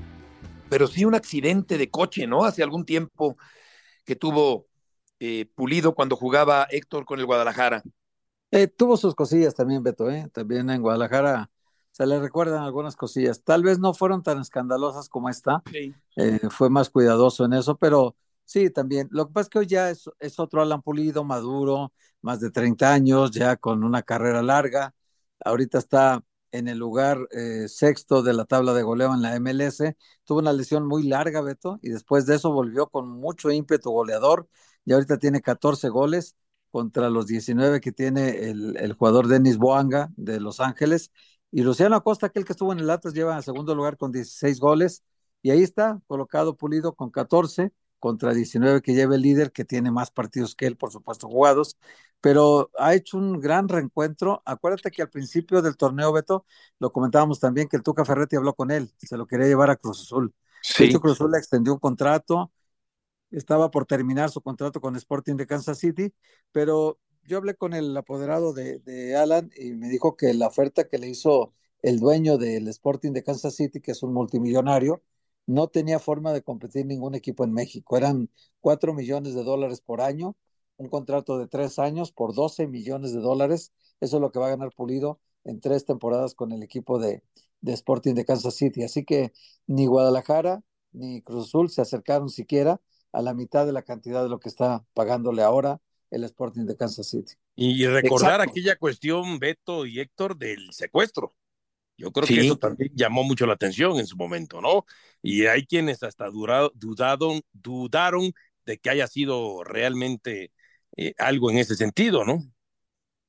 [0.68, 2.44] pero sí un accidente de coche, ¿no?
[2.44, 3.37] Hace algún tiempo
[4.11, 4.66] que tuvo
[5.20, 7.85] eh, Pulido cuando jugaba Héctor con el Guadalajara.
[8.51, 10.29] Eh, tuvo sus cosillas también, Beto, ¿eh?
[10.33, 11.49] También en Guadalajara
[11.92, 13.44] se le recuerdan algunas cosillas.
[13.44, 15.62] Tal vez no fueron tan escandalosas como esta.
[16.16, 19.07] Eh, fue más cuidadoso en eso, pero sí, también.
[19.12, 22.51] Lo que pasa es que hoy ya es, es otro Alan Pulido, maduro, más de
[22.51, 24.92] 30 años, ya con una carrera larga.
[25.44, 29.96] Ahorita está en el lugar eh, sexto de la tabla de goleo en la MLS.
[30.24, 34.48] Tuvo una lesión muy larga, Beto, y después de eso volvió con mucho ímpetu goleador.
[34.84, 36.36] Y ahorita tiene 14 goles
[36.70, 41.10] contra los 19 que tiene el, el jugador Denis Boanga de Los Ángeles.
[41.50, 44.60] Y Luciano Acosta, aquel que estuvo en el Atlas, lleva en segundo lugar con 16
[44.60, 45.02] goles.
[45.42, 49.92] Y ahí está, colocado Pulido con 14 contra 19 que lleva el líder, que tiene
[49.92, 51.76] más partidos que él, por supuesto, jugados,
[52.20, 54.42] pero ha hecho un gran reencuentro.
[54.44, 56.44] Acuérdate que al principio del torneo, Beto,
[56.78, 59.76] lo comentábamos también que el Tuca Ferretti habló con él, se lo quería llevar a
[59.76, 60.34] Cruz Azul.
[60.62, 60.92] Sí.
[60.92, 62.52] Cruz Azul le extendió un contrato,
[63.30, 66.12] estaba por terminar su contrato con Sporting de Kansas City,
[66.52, 70.88] pero yo hablé con el apoderado de, de Alan y me dijo que la oferta
[70.88, 75.02] que le hizo el dueño del Sporting de Kansas City, que es un multimillonario,
[75.46, 77.97] no tenía forma de competir ningún equipo en México.
[77.97, 78.30] Eran
[78.61, 80.36] cuatro millones de dólares por año,
[80.76, 83.72] un contrato de tres años por 12 millones de dólares.
[84.01, 87.22] Eso es lo que va a ganar Pulido en tres temporadas con el equipo de,
[87.61, 88.82] de Sporting de Kansas City.
[88.82, 89.32] Así que
[89.66, 90.62] ni Guadalajara
[90.93, 92.80] ni Cruz Azul se acercaron siquiera
[93.12, 95.80] a la mitad de la cantidad de lo que está pagándole ahora
[96.11, 97.34] el Sporting de Kansas City.
[97.55, 101.32] Y recordar aquella cuestión, Beto y Héctor, del secuestro.
[102.01, 104.86] Yo creo que eso también llamó mucho la atención en su momento, ¿no?
[105.20, 108.32] Y hay quienes hasta durado, dudaron, dudaron
[108.64, 110.51] de que haya sido realmente
[110.96, 112.42] eh, algo en ese sentido, ¿no?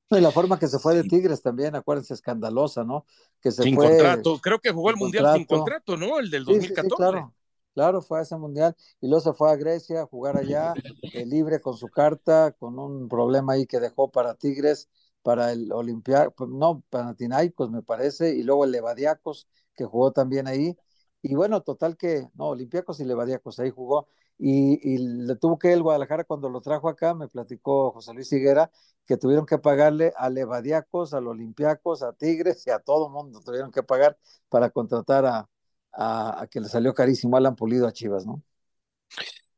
[0.10, 3.06] Y la forma que se fue de Tigres también, acuérdense, escandalosa, ¿no?
[3.42, 6.18] Que se sin fue, contrato, creo que jugó el Mundial sin contrato, ¿no?
[6.18, 6.88] El del 2014.
[6.90, 7.34] Sí, claro,
[7.74, 11.26] claro, fue a ese Mundial y luego se fue a Grecia a jugar allá, eh,
[11.26, 14.88] libre con su carta, con un problema ahí que dejó para Tigres,
[15.22, 20.48] para el Olimpia, pues, no, Panathinaikos me parece, y luego el Levadiacos, que jugó también
[20.48, 20.78] ahí.
[21.22, 24.08] Y bueno, total que, no, Olympiacos y Levadiacos, ahí jugó.
[24.38, 28.72] Y, le tuvo que el Guadalajara cuando lo trajo acá, me platicó José Luis Higuera,
[29.06, 33.72] que tuvieron que pagarle a Levadiacos, al Olimpiacos, a Tigres y a todo mundo, tuvieron
[33.72, 34.18] que pagar
[34.50, 35.50] para contratar a,
[35.94, 38.42] a, que le salió carísimo Alan Pulido a Chivas, ¿no?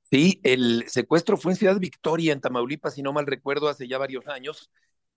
[0.10, 3.98] Sí, el secuestro fue en Ciudad Victoria, en Tamaulipas, si no mal recuerdo, hace ya
[3.98, 4.70] varios años.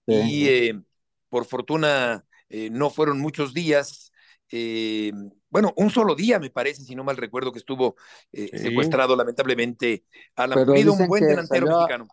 [0.06, 0.80] Y eh,
[1.28, 4.12] por fortuna eh, no fueron muchos días.
[4.50, 5.12] Eh,
[5.50, 7.96] bueno, un solo día me parece, si no mal recuerdo, que estuvo
[8.32, 10.04] secuestrado lamentablemente
[10.36, 12.08] Alan Pulido, un buen delantero mexicano.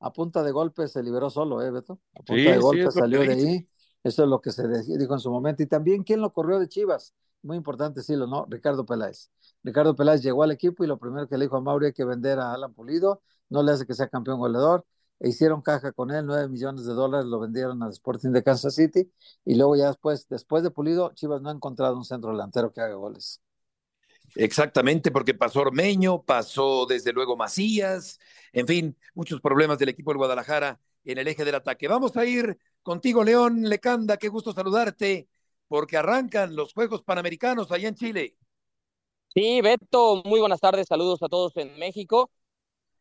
[0.00, 2.00] A, punta de golpe se liberó solo, ¿eh, Beto?
[2.14, 3.68] A punta de golpe salió de ahí.
[4.04, 4.62] Eso es lo que se
[4.96, 5.62] dijo en su momento.
[5.62, 7.14] Y también, ¿quién lo corrió de Chivas?
[7.42, 8.46] Muy importante decirlo, ¿no?
[8.48, 9.30] Ricardo Peláez.
[9.62, 12.04] Ricardo Peláez llegó al equipo y lo primero que le dijo a Mauri hay que
[12.04, 14.86] vender a Alan Pulido, no le hace que sea campeón goleador,
[15.20, 18.74] e hicieron caja con él, nueve millones de dólares, lo vendieron al Sporting de Kansas
[18.74, 19.10] City,
[19.44, 22.80] y luego ya después, después de Pulido, Chivas no ha encontrado un centro delantero que
[22.80, 23.40] haga goles.
[24.34, 28.18] Exactamente, porque pasó Ormeño, pasó desde luego Macías,
[28.52, 31.88] en fin, muchos problemas del equipo del Guadalajara en el eje del ataque.
[31.88, 35.28] Vamos a ir contigo, León Lecanda, qué gusto saludarte,
[35.66, 38.36] porque arrancan los Juegos Panamericanos allá en Chile.
[39.34, 42.30] Sí, Beto, muy buenas tardes, saludos a todos en México.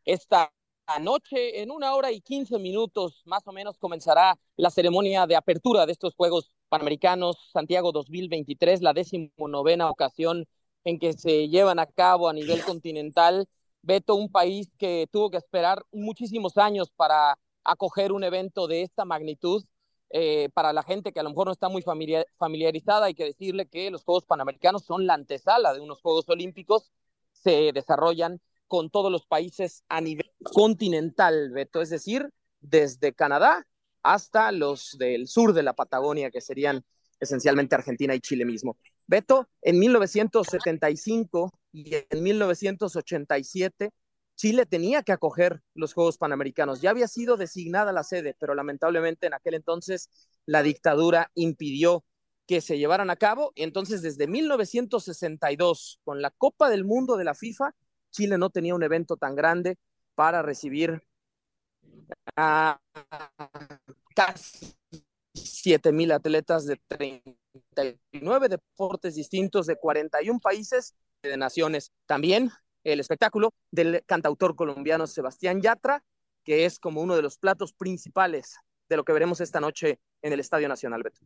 [0.05, 0.51] Esta
[0.87, 5.85] anoche, en una hora y quince minutos más o menos, comenzará la ceremonia de apertura
[5.85, 10.45] de estos Juegos Panamericanos Santiago 2023, la decimonovena ocasión
[10.83, 13.47] en que se llevan a cabo a nivel continental.
[13.81, 19.05] Beto, un país que tuvo que esperar muchísimos años para acoger un evento de esta
[19.05, 19.63] magnitud.
[20.09, 23.67] Eh, para la gente que a lo mejor no está muy familiarizada, hay que decirle
[23.67, 26.91] que los Juegos Panamericanos son la antesala de unos Juegos Olímpicos,
[27.33, 33.65] se desarrollan con todos los países a nivel continental, Beto, es decir, desde Canadá
[34.03, 36.83] hasta los del sur de la Patagonia, que serían
[37.19, 38.77] esencialmente Argentina y Chile mismo.
[39.05, 43.91] Beto, en 1975 y en 1987,
[44.35, 46.81] Chile tenía que acoger los Juegos Panamericanos.
[46.81, 50.09] Ya había sido designada la sede, pero lamentablemente en aquel entonces
[50.45, 52.05] la dictadura impidió
[52.45, 53.51] que se llevaran a cabo.
[53.55, 57.75] Y entonces, desde 1962, con la Copa del Mundo de la FIFA,
[58.11, 59.77] Chile no tenía un evento tan grande
[60.15, 61.01] para recibir
[62.35, 62.79] a
[64.15, 64.75] casi
[65.33, 71.91] 7 mil atletas de 39 deportes distintos de 41 países de naciones.
[72.05, 72.51] También
[72.83, 76.03] el espectáculo del cantautor colombiano Sebastián Yatra,
[76.43, 78.55] que es como uno de los platos principales
[78.89, 81.19] de lo que veremos esta noche en el Estadio Nacional, Beto.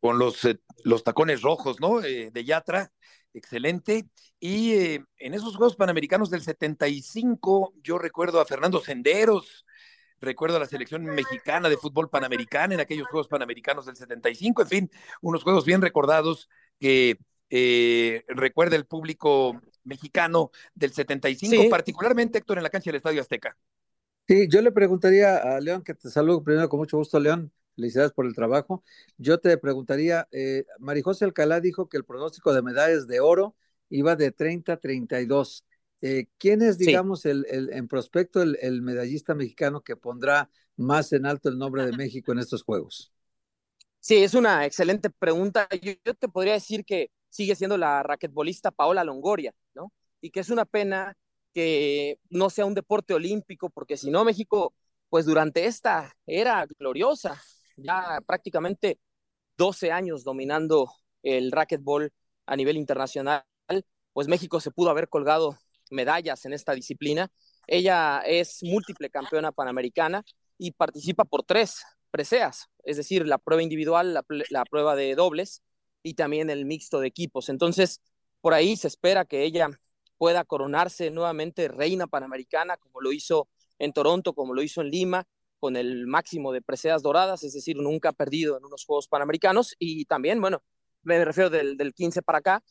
[0.00, 2.02] Con los, eh, los tacones rojos, ¿no?
[2.02, 2.92] Eh, de Yatra,
[3.34, 4.06] excelente.
[4.38, 9.64] Y eh, en esos Juegos Panamericanos del 75, yo recuerdo a Fernando Senderos,
[10.20, 14.68] recuerdo a la selección mexicana de fútbol panamericana en aquellos Juegos Panamericanos del 75, en
[14.68, 17.18] fin, unos juegos bien recordados que
[17.50, 23.56] eh, recuerda el público mexicano del 75, particularmente Héctor en la cancha del Estadio Azteca.
[24.28, 28.12] Sí, yo le preguntaría a León, que te saludo primero con mucho gusto, León, felicidades
[28.12, 28.82] por el trabajo.
[29.18, 33.56] Yo te preguntaría, eh, Marijose Alcalá dijo que el pronóstico de medallas de oro
[33.88, 35.64] iba de 30 a 32.
[36.00, 41.48] Eh, ¿Quién es, digamos, el, en prospecto el, medallista mexicano que pondrá más en alto
[41.48, 43.12] el nombre de México en estos Juegos?
[44.00, 45.68] Sí, es una excelente pregunta.
[45.80, 49.92] Yo, te podría decir que sigue siendo la raquetbolista Paola Longoria, ¿no?
[50.20, 51.16] Y que es una pena
[51.54, 54.74] que no sea un deporte olímpico, porque si no, México,
[55.08, 57.40] pues durante esta era gloriosa,
[57.76, 58.98] ya prácticamente
[59.56, 60.92] 12 años dominando
[61.22, 62.12] el racquetball
[62.46, 63.44] a nivel internacional,
[64.12, 65.56] pues México se pudo haber colgado
[65.90, 67.30] medallas en esta disciplina.
[67.66, 70.24] Ella es múltiple campeona panamericana
[70.58, 75.62] y participa por tres preseas, es decir, la prueba individual, la, prueba de dobles
[76.02, 77.48] y también el mixto de equipos.
[77.48, 78.00] Entonces,
[78.40, 79.68] por ahí se espera que ella
[80.18, 83.48] pueda coronarse nuevamente reina panamericana, como lo hizo
[83.78, 85.26] en Toronto, como lo hizo en Lima,
[85.62, 89.76] con el máximo de preseas doradas, es decir, nunca ha perdido en unos Juegos Panamericanos.
[89.78, 90.60] Y también, bueno,
[91.04, 92.64] me refiero del, del 15 para acá.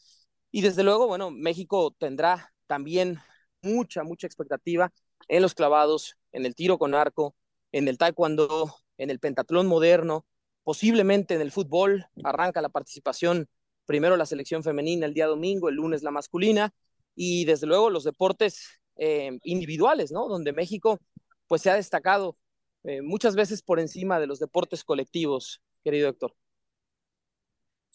[0.51, 3.17] Y desde luego, bueno, México tendrá también
[3.61, 4.91] mucha, mucha expectativa
[5.29, 7.33] en los clavados, en el tiro con arco,
[7.71, 10.25] en el taekwondo, en el pentatlón moderno,
[10.63, 12.07] posiblemente en el fútbol.
[12.25, 13.47] Arranca la participación
[13.85, 16.73] primero la selección femenina el día domingo, el lunes la masculina
[17.15, 20.27] y desde luego los deportes eh, individuales, ¿no?
[20.27, 20.99] Donde México
[21.47, 22.35] pues se ha destacado
[22.83, 26.35] eh, muchas veces por encima de los deportes colectivos, querido Héctor.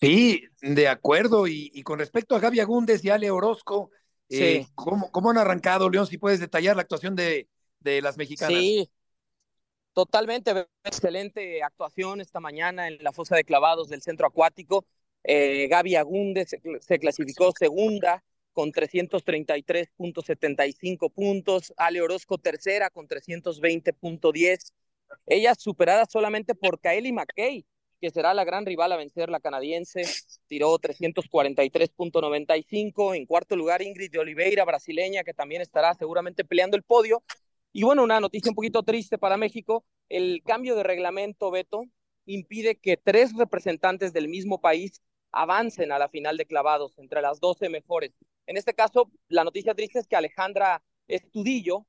[0.01, 1.47] Sí, de acuerdo.
[1.47, 3.91] Y, con respecto a Gaby Agúndez y Ale Orozco,
[4.29, 6.07] eh, ¿cómo, ¿cómo, han arrancado, León?
[6.07, 7.49] Si puedes detallar la actuación de,
[7.81, 8.59] de las mexicanas.
[8.59, 8.91] Sí,
[9.95, 10.67] totalmente.
[10.85, 14.87] Excelente actuación esta mañana en la fosa de clavados del centro acuático.
[15.25, 18.23] Eh, Gaby Agúndez se, clasificó segunda
[18.57, 21.73] con 333.75 puntos.
[21.77, 24.73] Ale Orozco tercera con 320.10.
[25.27, 27.67] Ella superada solamente por Kaeli McKay,
[28.01, 30.05] que será la gran rival a vencer, la canadiense,
[30.47, 33.15] tiró 343.95.
[33.15, 37.23] En cuarto lugar, Ingrid de Oliveira, brasileña, que también estará seguramente peleando el podio.
[37.75, 41.85] Y bueno, una noticia un poquito triste para México, el cambio de reglamento, Beto,
[42.25, 47.39] impide que tres representantes del mismo país avancen a la final de clavados entre las
[47.39, 48.15] 12 mejores.
[48.47, 51.87] En este caso, la noticia triste es que Alejandra Estudillo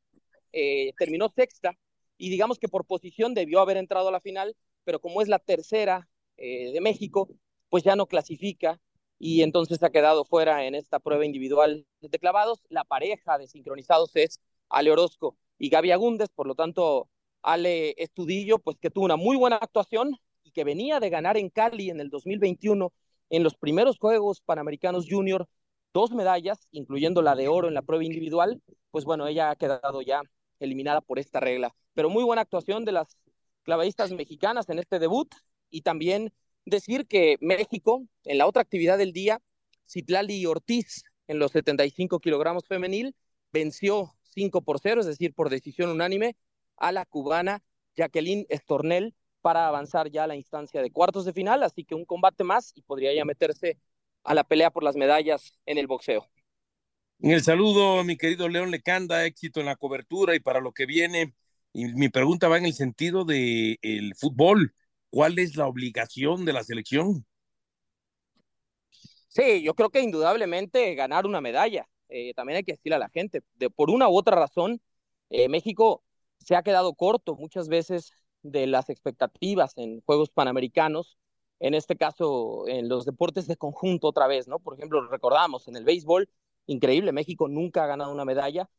[0.52, 1.78] eh, terminó sexta
[2.18, 5.40] y digamos que por posición debió haber entrado a la final, pero como es la
[5.40, 7.30] tercera eh, de México,
[7.70, 8.80] pues ya no clasifica
[9.20, 12.64] y entonces ha quedado fuera en esta prueba individual de clavados.
[12.70, 14.40] La pareja de sincronizados es
[14.70, 17.10] Ale Orozco y Gaby Agúndez, por lo tanto,
[17.42, 21.50] Ale Estudillo, pues que tuvo una muy buena actuación y que venía de ganar en
[21.50, 22.92] Cali en el 2021
[23.30, 25.48] en los primeros Juegos Panamericanos Junior
[25.94, 28.62] dos medallas, incluyendo la de oro en la prueba individual,
[28.92, 30.22] pues bueno, ella ha quedado ya
[30.60, 31.74] eliminada por esta regla.
[31.94, 33.18] Pero muy buena actuación de las
[33.64, 35.34] clavadistas mexicanas en este debut
[35.70, 36.34] y también
[36.66, 39.42] decir que México, en la otra actividad del día,
[39.90, 43.16] Citlali Ortiz en los 75 kilogramos femenil,
[43.52, 46.36] venció 5 por 0, es decir, por decisión unánime,
[46.78, 47.64] a la cubana
[47.96, 52.06] Jacqueline Estornel para avanzar ya a la instancia de cuartos de final, así que un
[52.06, 53.78] combate más y podría ya meterse
[54.28, 56.28] a la pelea por las medallas en el boxeo.
[57.20, 60.86] En el saludo, mi querido León Lecanda, éxito en la cobertura y para lo que
[60.86, 61.34] viene
[61.74, 64.74] y mi pregunta va en el sentido de el fútbol.
[65.10, 67.26] ¿Cuál es la obligación de la selección?
[69.30, 71.88] Sí, yo creo que indudablemente ganar una medalla.
[72.10, 74.82] Eh, también hay que decirle a la gente, de, por una u otra razón,
[75.30, 76.04] eh, México
[76.40, 78.12] se ha quedado corto muchas veces
[78.42, 81.18] de las expectativas en Juegos Panamericanos,
[81.60, 84.60] en este caso en los deportes de conjunto otra vez, ¿no?
[84.60, 86.30] Por ejemplo, recordamos en el béisbol,
[86.68, 88.70] increíble, México nunca ha ganado una medalla,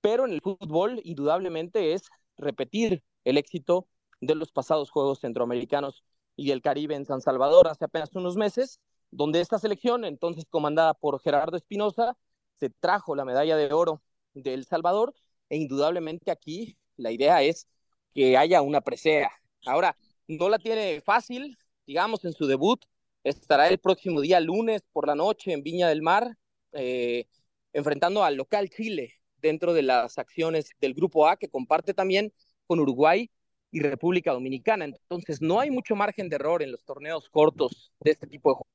[0.00, 2.02] pero en el fútbol indudablemente es
[2.36, 3.86] repetir el éxito
[4.20, 6.04] de los pasados Juegos Centroamericanos
[6.36, 8.80] y del Caribe en San Salvador hace apenas unos meses,
[9.10, 12.16] donde esta selección, entonces comandada por Gerardo Espinosa,
[12.58, 14.02] se trajo la medalla de oro
[14.34, 15.14] de El Salvador
[15.48, 17.68] e indudablemente aquí la idea es
[18.14, 19.30] que haya una presea.
[19.66, 19.96] Ahora,
[20.28, 22.84] no la tiene fácil, digamos, en su debut,
[23.24, 26.36] estará el próximo día lunes por la noche en Viña del Mar,
[26.72, 27.26] eh,
[27.72, 32.32] enfrentando al local Chile, dentro de las acciones del Grupo A, que comparte también
[32.66, 33.30] con Uruguay
[33.70, 34.84] y República Dominicana.
[34.84, 38.54] Entonces, no hay mucho margen de error en los torneos cortos de este tipo de
[38.56, 38.72] juegos.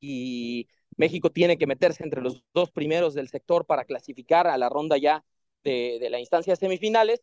[0.00, 4.68] Y México tiene que meterse entre los dos primeros del sector para clasificar a la
[4.68, 5.24] ronda ya
[5.62, 7.22] de, de la instancia semifinales.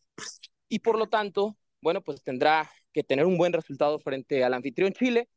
[0.67, 4.93] Y por lo tanto, bueno, pues tendrá que tener un buen resultado frente al anfitrión
[4.93, 5.27] Chile.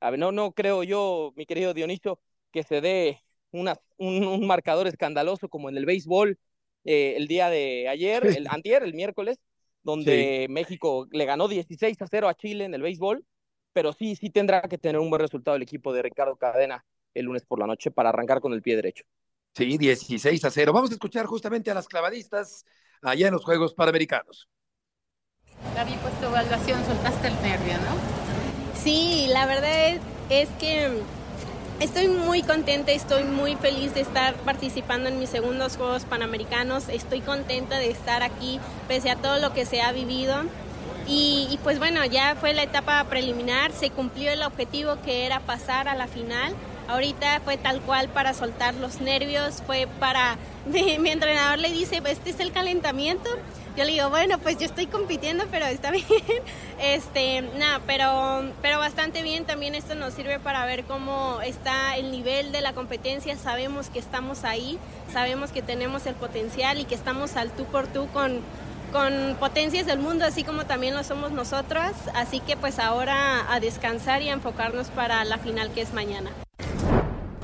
[0.00, 2.20] A ver, no, no creo yo, mi querido Dionisio,
[2.52, 3.20] que se dé
[3.50, 6.38] un, marcador escandaloso como en el béisbol
[6.84, 9.38] eh, el día de ayer, el antier, el miércoles,
[9.82, 13.24] donde México le ganó 16 a 0 a Chile en el béisbol,
[13.72, 16.84] pero sí, sí tendrá que tener un buen resultado el equipo de Ricardo Cadena
[17.14, 19.04] el lunes por la noche para arrancar con el pie derecho.
[19.54, 20.72] Sí, 16 a 0.
[20.72, 22.64] Vamos a escuchar justamente a las clavadistas
[23.00, 24.48] allá en los Juegos Panamericanos.
[25.74, 28.80] Gaby, pues tu evaluación soltaste el nervio, ¿no?
[28.82, 30.00] Sí, la verdad
[30.30, 31.02] es, que
[31.78, 36.88] Estoy muy contenta, estoy muy feliz de estar participando en mis segundos Juegos Panamericanos.
[36.88, 40.44] Estoy contenta de estar aquí pese a todo lo que se ha vivido.
[41.06, 45.86] Y, pues bueno, ya fue la etapa preliminar, se cumplió el objetivo que era pasar
[45.86, 46.54] a la final.
[46.88, 50.38] Ahorita fue tal cual para soltar los nervios, fue para...
[50.66, 53.28] Mi, mi entrenador le dice, este es el calentamiento
[53.76, 56.06] yo le digo, bueno, pues yo estoy compitiendo, pero está bien.
[56.80, 59.44] Este, nada, pero, pero bastante bien.
[59.44, 63.36] También esto nos sirve para ver cómo está el nivel de la competencia.
[63.36, 64.78] Sabemos que estamos ahí,
[65.12, 68.40] sabemos que tenemos el potencial y que estamos al tú por tú con,
[68.92, 71.92] con potencias del mundo, así como también lo somos nosotros.
[72.14, 76.30] Así que pues ahora a descansar y a enfocarnos para la final que es mañana.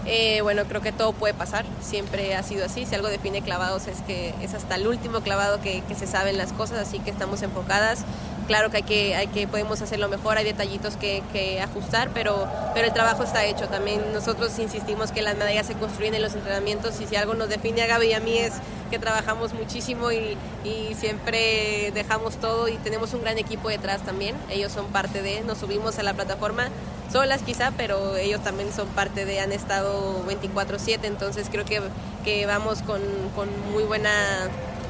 [0.05, 2.87] Eh, bueno, creo que todo puede pasar, siempre ha sido así.
[2.87, 6.53] Si algo define clavados es que es hasta el último clavado que, se saben las
[6.53, 8.05] cosas, así que estamos enfocadas.
[8.49, 12.49] claro que hay que, hay que podemos hacerlo mejor, hay detallitos que, que, ajustar, pero,
[12.75, 13.69] pero el trabajo está hecho.
[13.69, 17.49] También nosotros insistimos que las medallas se construyen en los entrenamientos y si algo nos
[17.49, 18.55] define a Gaby y a mí es
[18.91, 24.35] que trabajamos muchísimo y, y siempre dejamos todo y tenemos un gran equipo detrás también.
[24.51, 26.69] Ellos son parte de, nos subimos a la plataforma
[27.13, 31.81] solas quizá, pero ellos también son parte de, han estado 24/7, entonces creo que,
[32.25, 33.03] que vamos con,
[33.37, 34.11] con muy buena,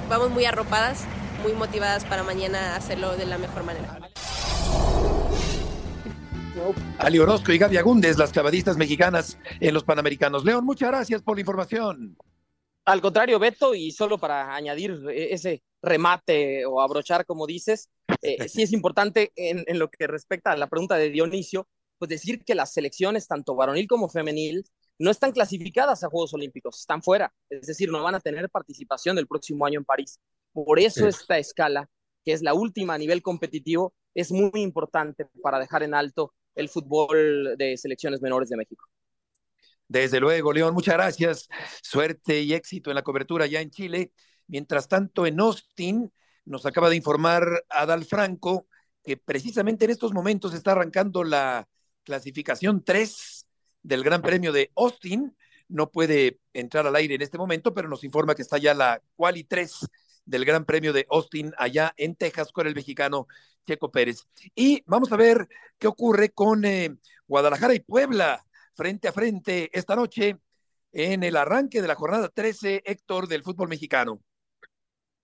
[0.08, 1.04] vamos muy arropadas
[1.42, 3.98] muy motivadas para mañana hacerlo de la mejor manera.
[6.98, 10.44] Ali Orozco y Gaby Agúndez, las clavadistas mexicanas en los Panamericanos.
[10.44, 12.16] León, muchas gracias por la información.
[12.84, 17.88] Al contrario, Beto, y solo para añadir ese remate o abrochar, como dices,
[18.22, 21.66] eh, sí es importante en, en, lo que respecta a la pregunta de Dionisio,
[22.03, 24.64] pues decir que las selecciones, tanto varonil como femenil,
[24.98, 29.18] no están clasificadas a Juegos Olímpicos, están fuera, es decir, no van a tener participación
[29.18, 30.18] el próximo año en París.
[30.53, 31.88] Por eso esta escala,
[32.24, 36.68] que es la última a nivel competitivo, es muy importante para dejar en alto el
[36.68, 38.84] fútbol de selecciones menores de México.
[39.86, 41.48] Desde luego, León, muchas gracias.
[41.84, 44.11] Suerte y éxito en la cobertura ya en Chile.
[44.48, 46.12] Mientras tanto, en Austin
[46.46, 48.66] nos acaba de informar Adal Franco
[49.05, 51.68] que precisamente en estos momentos está arrancando la
[52.05, 53.46] clasificación 3
[53.82, 55.36] del Gran Premio de Austin.
[55.68, 59.03] No puede entrar al aire en este momento, pero nos informa que está ya la
[59.16, 59.88] Quali 3
[60.24, 63.26] del Gran Premio de Austin allá en Texas con el mexicano
[63.66, 64.26] Checo Pérez.
[64.55, 65.48] Y vamos a ver
[65.78, 66.96] qué ocurre con eh,
[67.26, 68.44] Guadalajara y Puebla
[68.74, 70.38] frente a frente esta noche
[70.92, 74.20] en el arranque de la jornada 13, Héctor, del fútbol mexicano.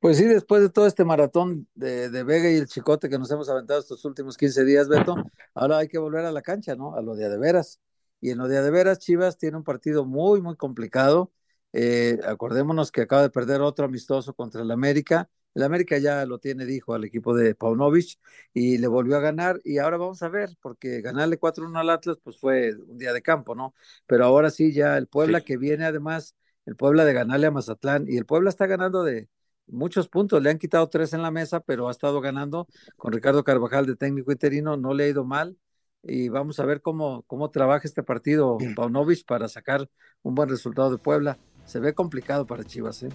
[0.00, 3.30] Pues sí, después de todo este maratón de, de, Vega y el Chicote que nos
[3.32, 5.16] hemos aventado estos últimos 15 días, Beto,
[5.54, 6.94] ahora hay que volver a la cancha, ¿no?
[6.94, 7.80] A lo de de veras.
[8.20, 11.32] Y en lo de de veras, Chivas tiene un partido muy, muy complicado.
[11.72, 15.28] Eh, acordémonos que acaba de perder otro amistoso contra el América.
[15.54, 18.20] El América ya lo tiene, dijo, al equipo de Paunovic
[18.54, 19.60] y le volvió a ganar.
[19.64, 23.22] Y ahora vamos a ver, porque ganarle 4-1 al Atlas, pues fue un día de
[23.22, 23.74] campo, ¿no?
[24.06, 25.44] Pero ahora sí, ya el Puebla sí.
[25.46, 26.36] que viene además,
[26.66, 29.28] el Puebla de ganarle a Mazatlán, y el Puebla está ganando de,
[29.68, 32.66] muchos puntos, le han quitado tres en la mesa, pero ha estado ganando
[32.96, 35.56] con Ricardo Carvajal de técnico interino, no le ha ido mal
[36.02, 39.88] y vamos a ver cómo, cómo trabaja este partido Paunovic para sacar
[40.22, 41.38] un buen resultado de Puebla.
[41.64, 43.10] Se ve complicado para Chivas, ¿eh?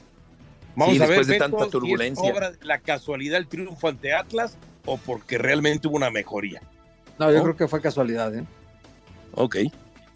[0.75, 2.21] Vamos sí, a ver de Beto, tanta turbulencia.
[2.21, 6.09] Si es obra de la casualidad el triunfo ante Atlas o porque realmente hubo una
[6.09, 6.61] mejoría.
[7.19, 8.43] No, yo creo que fue casualidad, ¿eh?
[9.33, 9.57] Ok.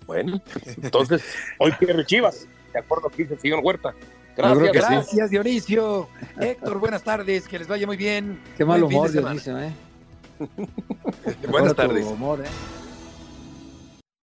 [0.06, 0.42] Bueno,
[0.82, 1.24] entonces
[1.60, 3.94] hoy pierde Chivas, de acuerdo que dice el señor Huerta.
[4.38, 6.08] Gracias, gracias Dionisio.
[6.40, 8.40] Héctor, buenas tardes, que les vaya muy bien.
[8.56, 9.72] Qué mal humor, Dionisio, ¿eh?
[11.50, 12.06] buenas tardes.
[12.06, 12.87] Humor, ¿eh?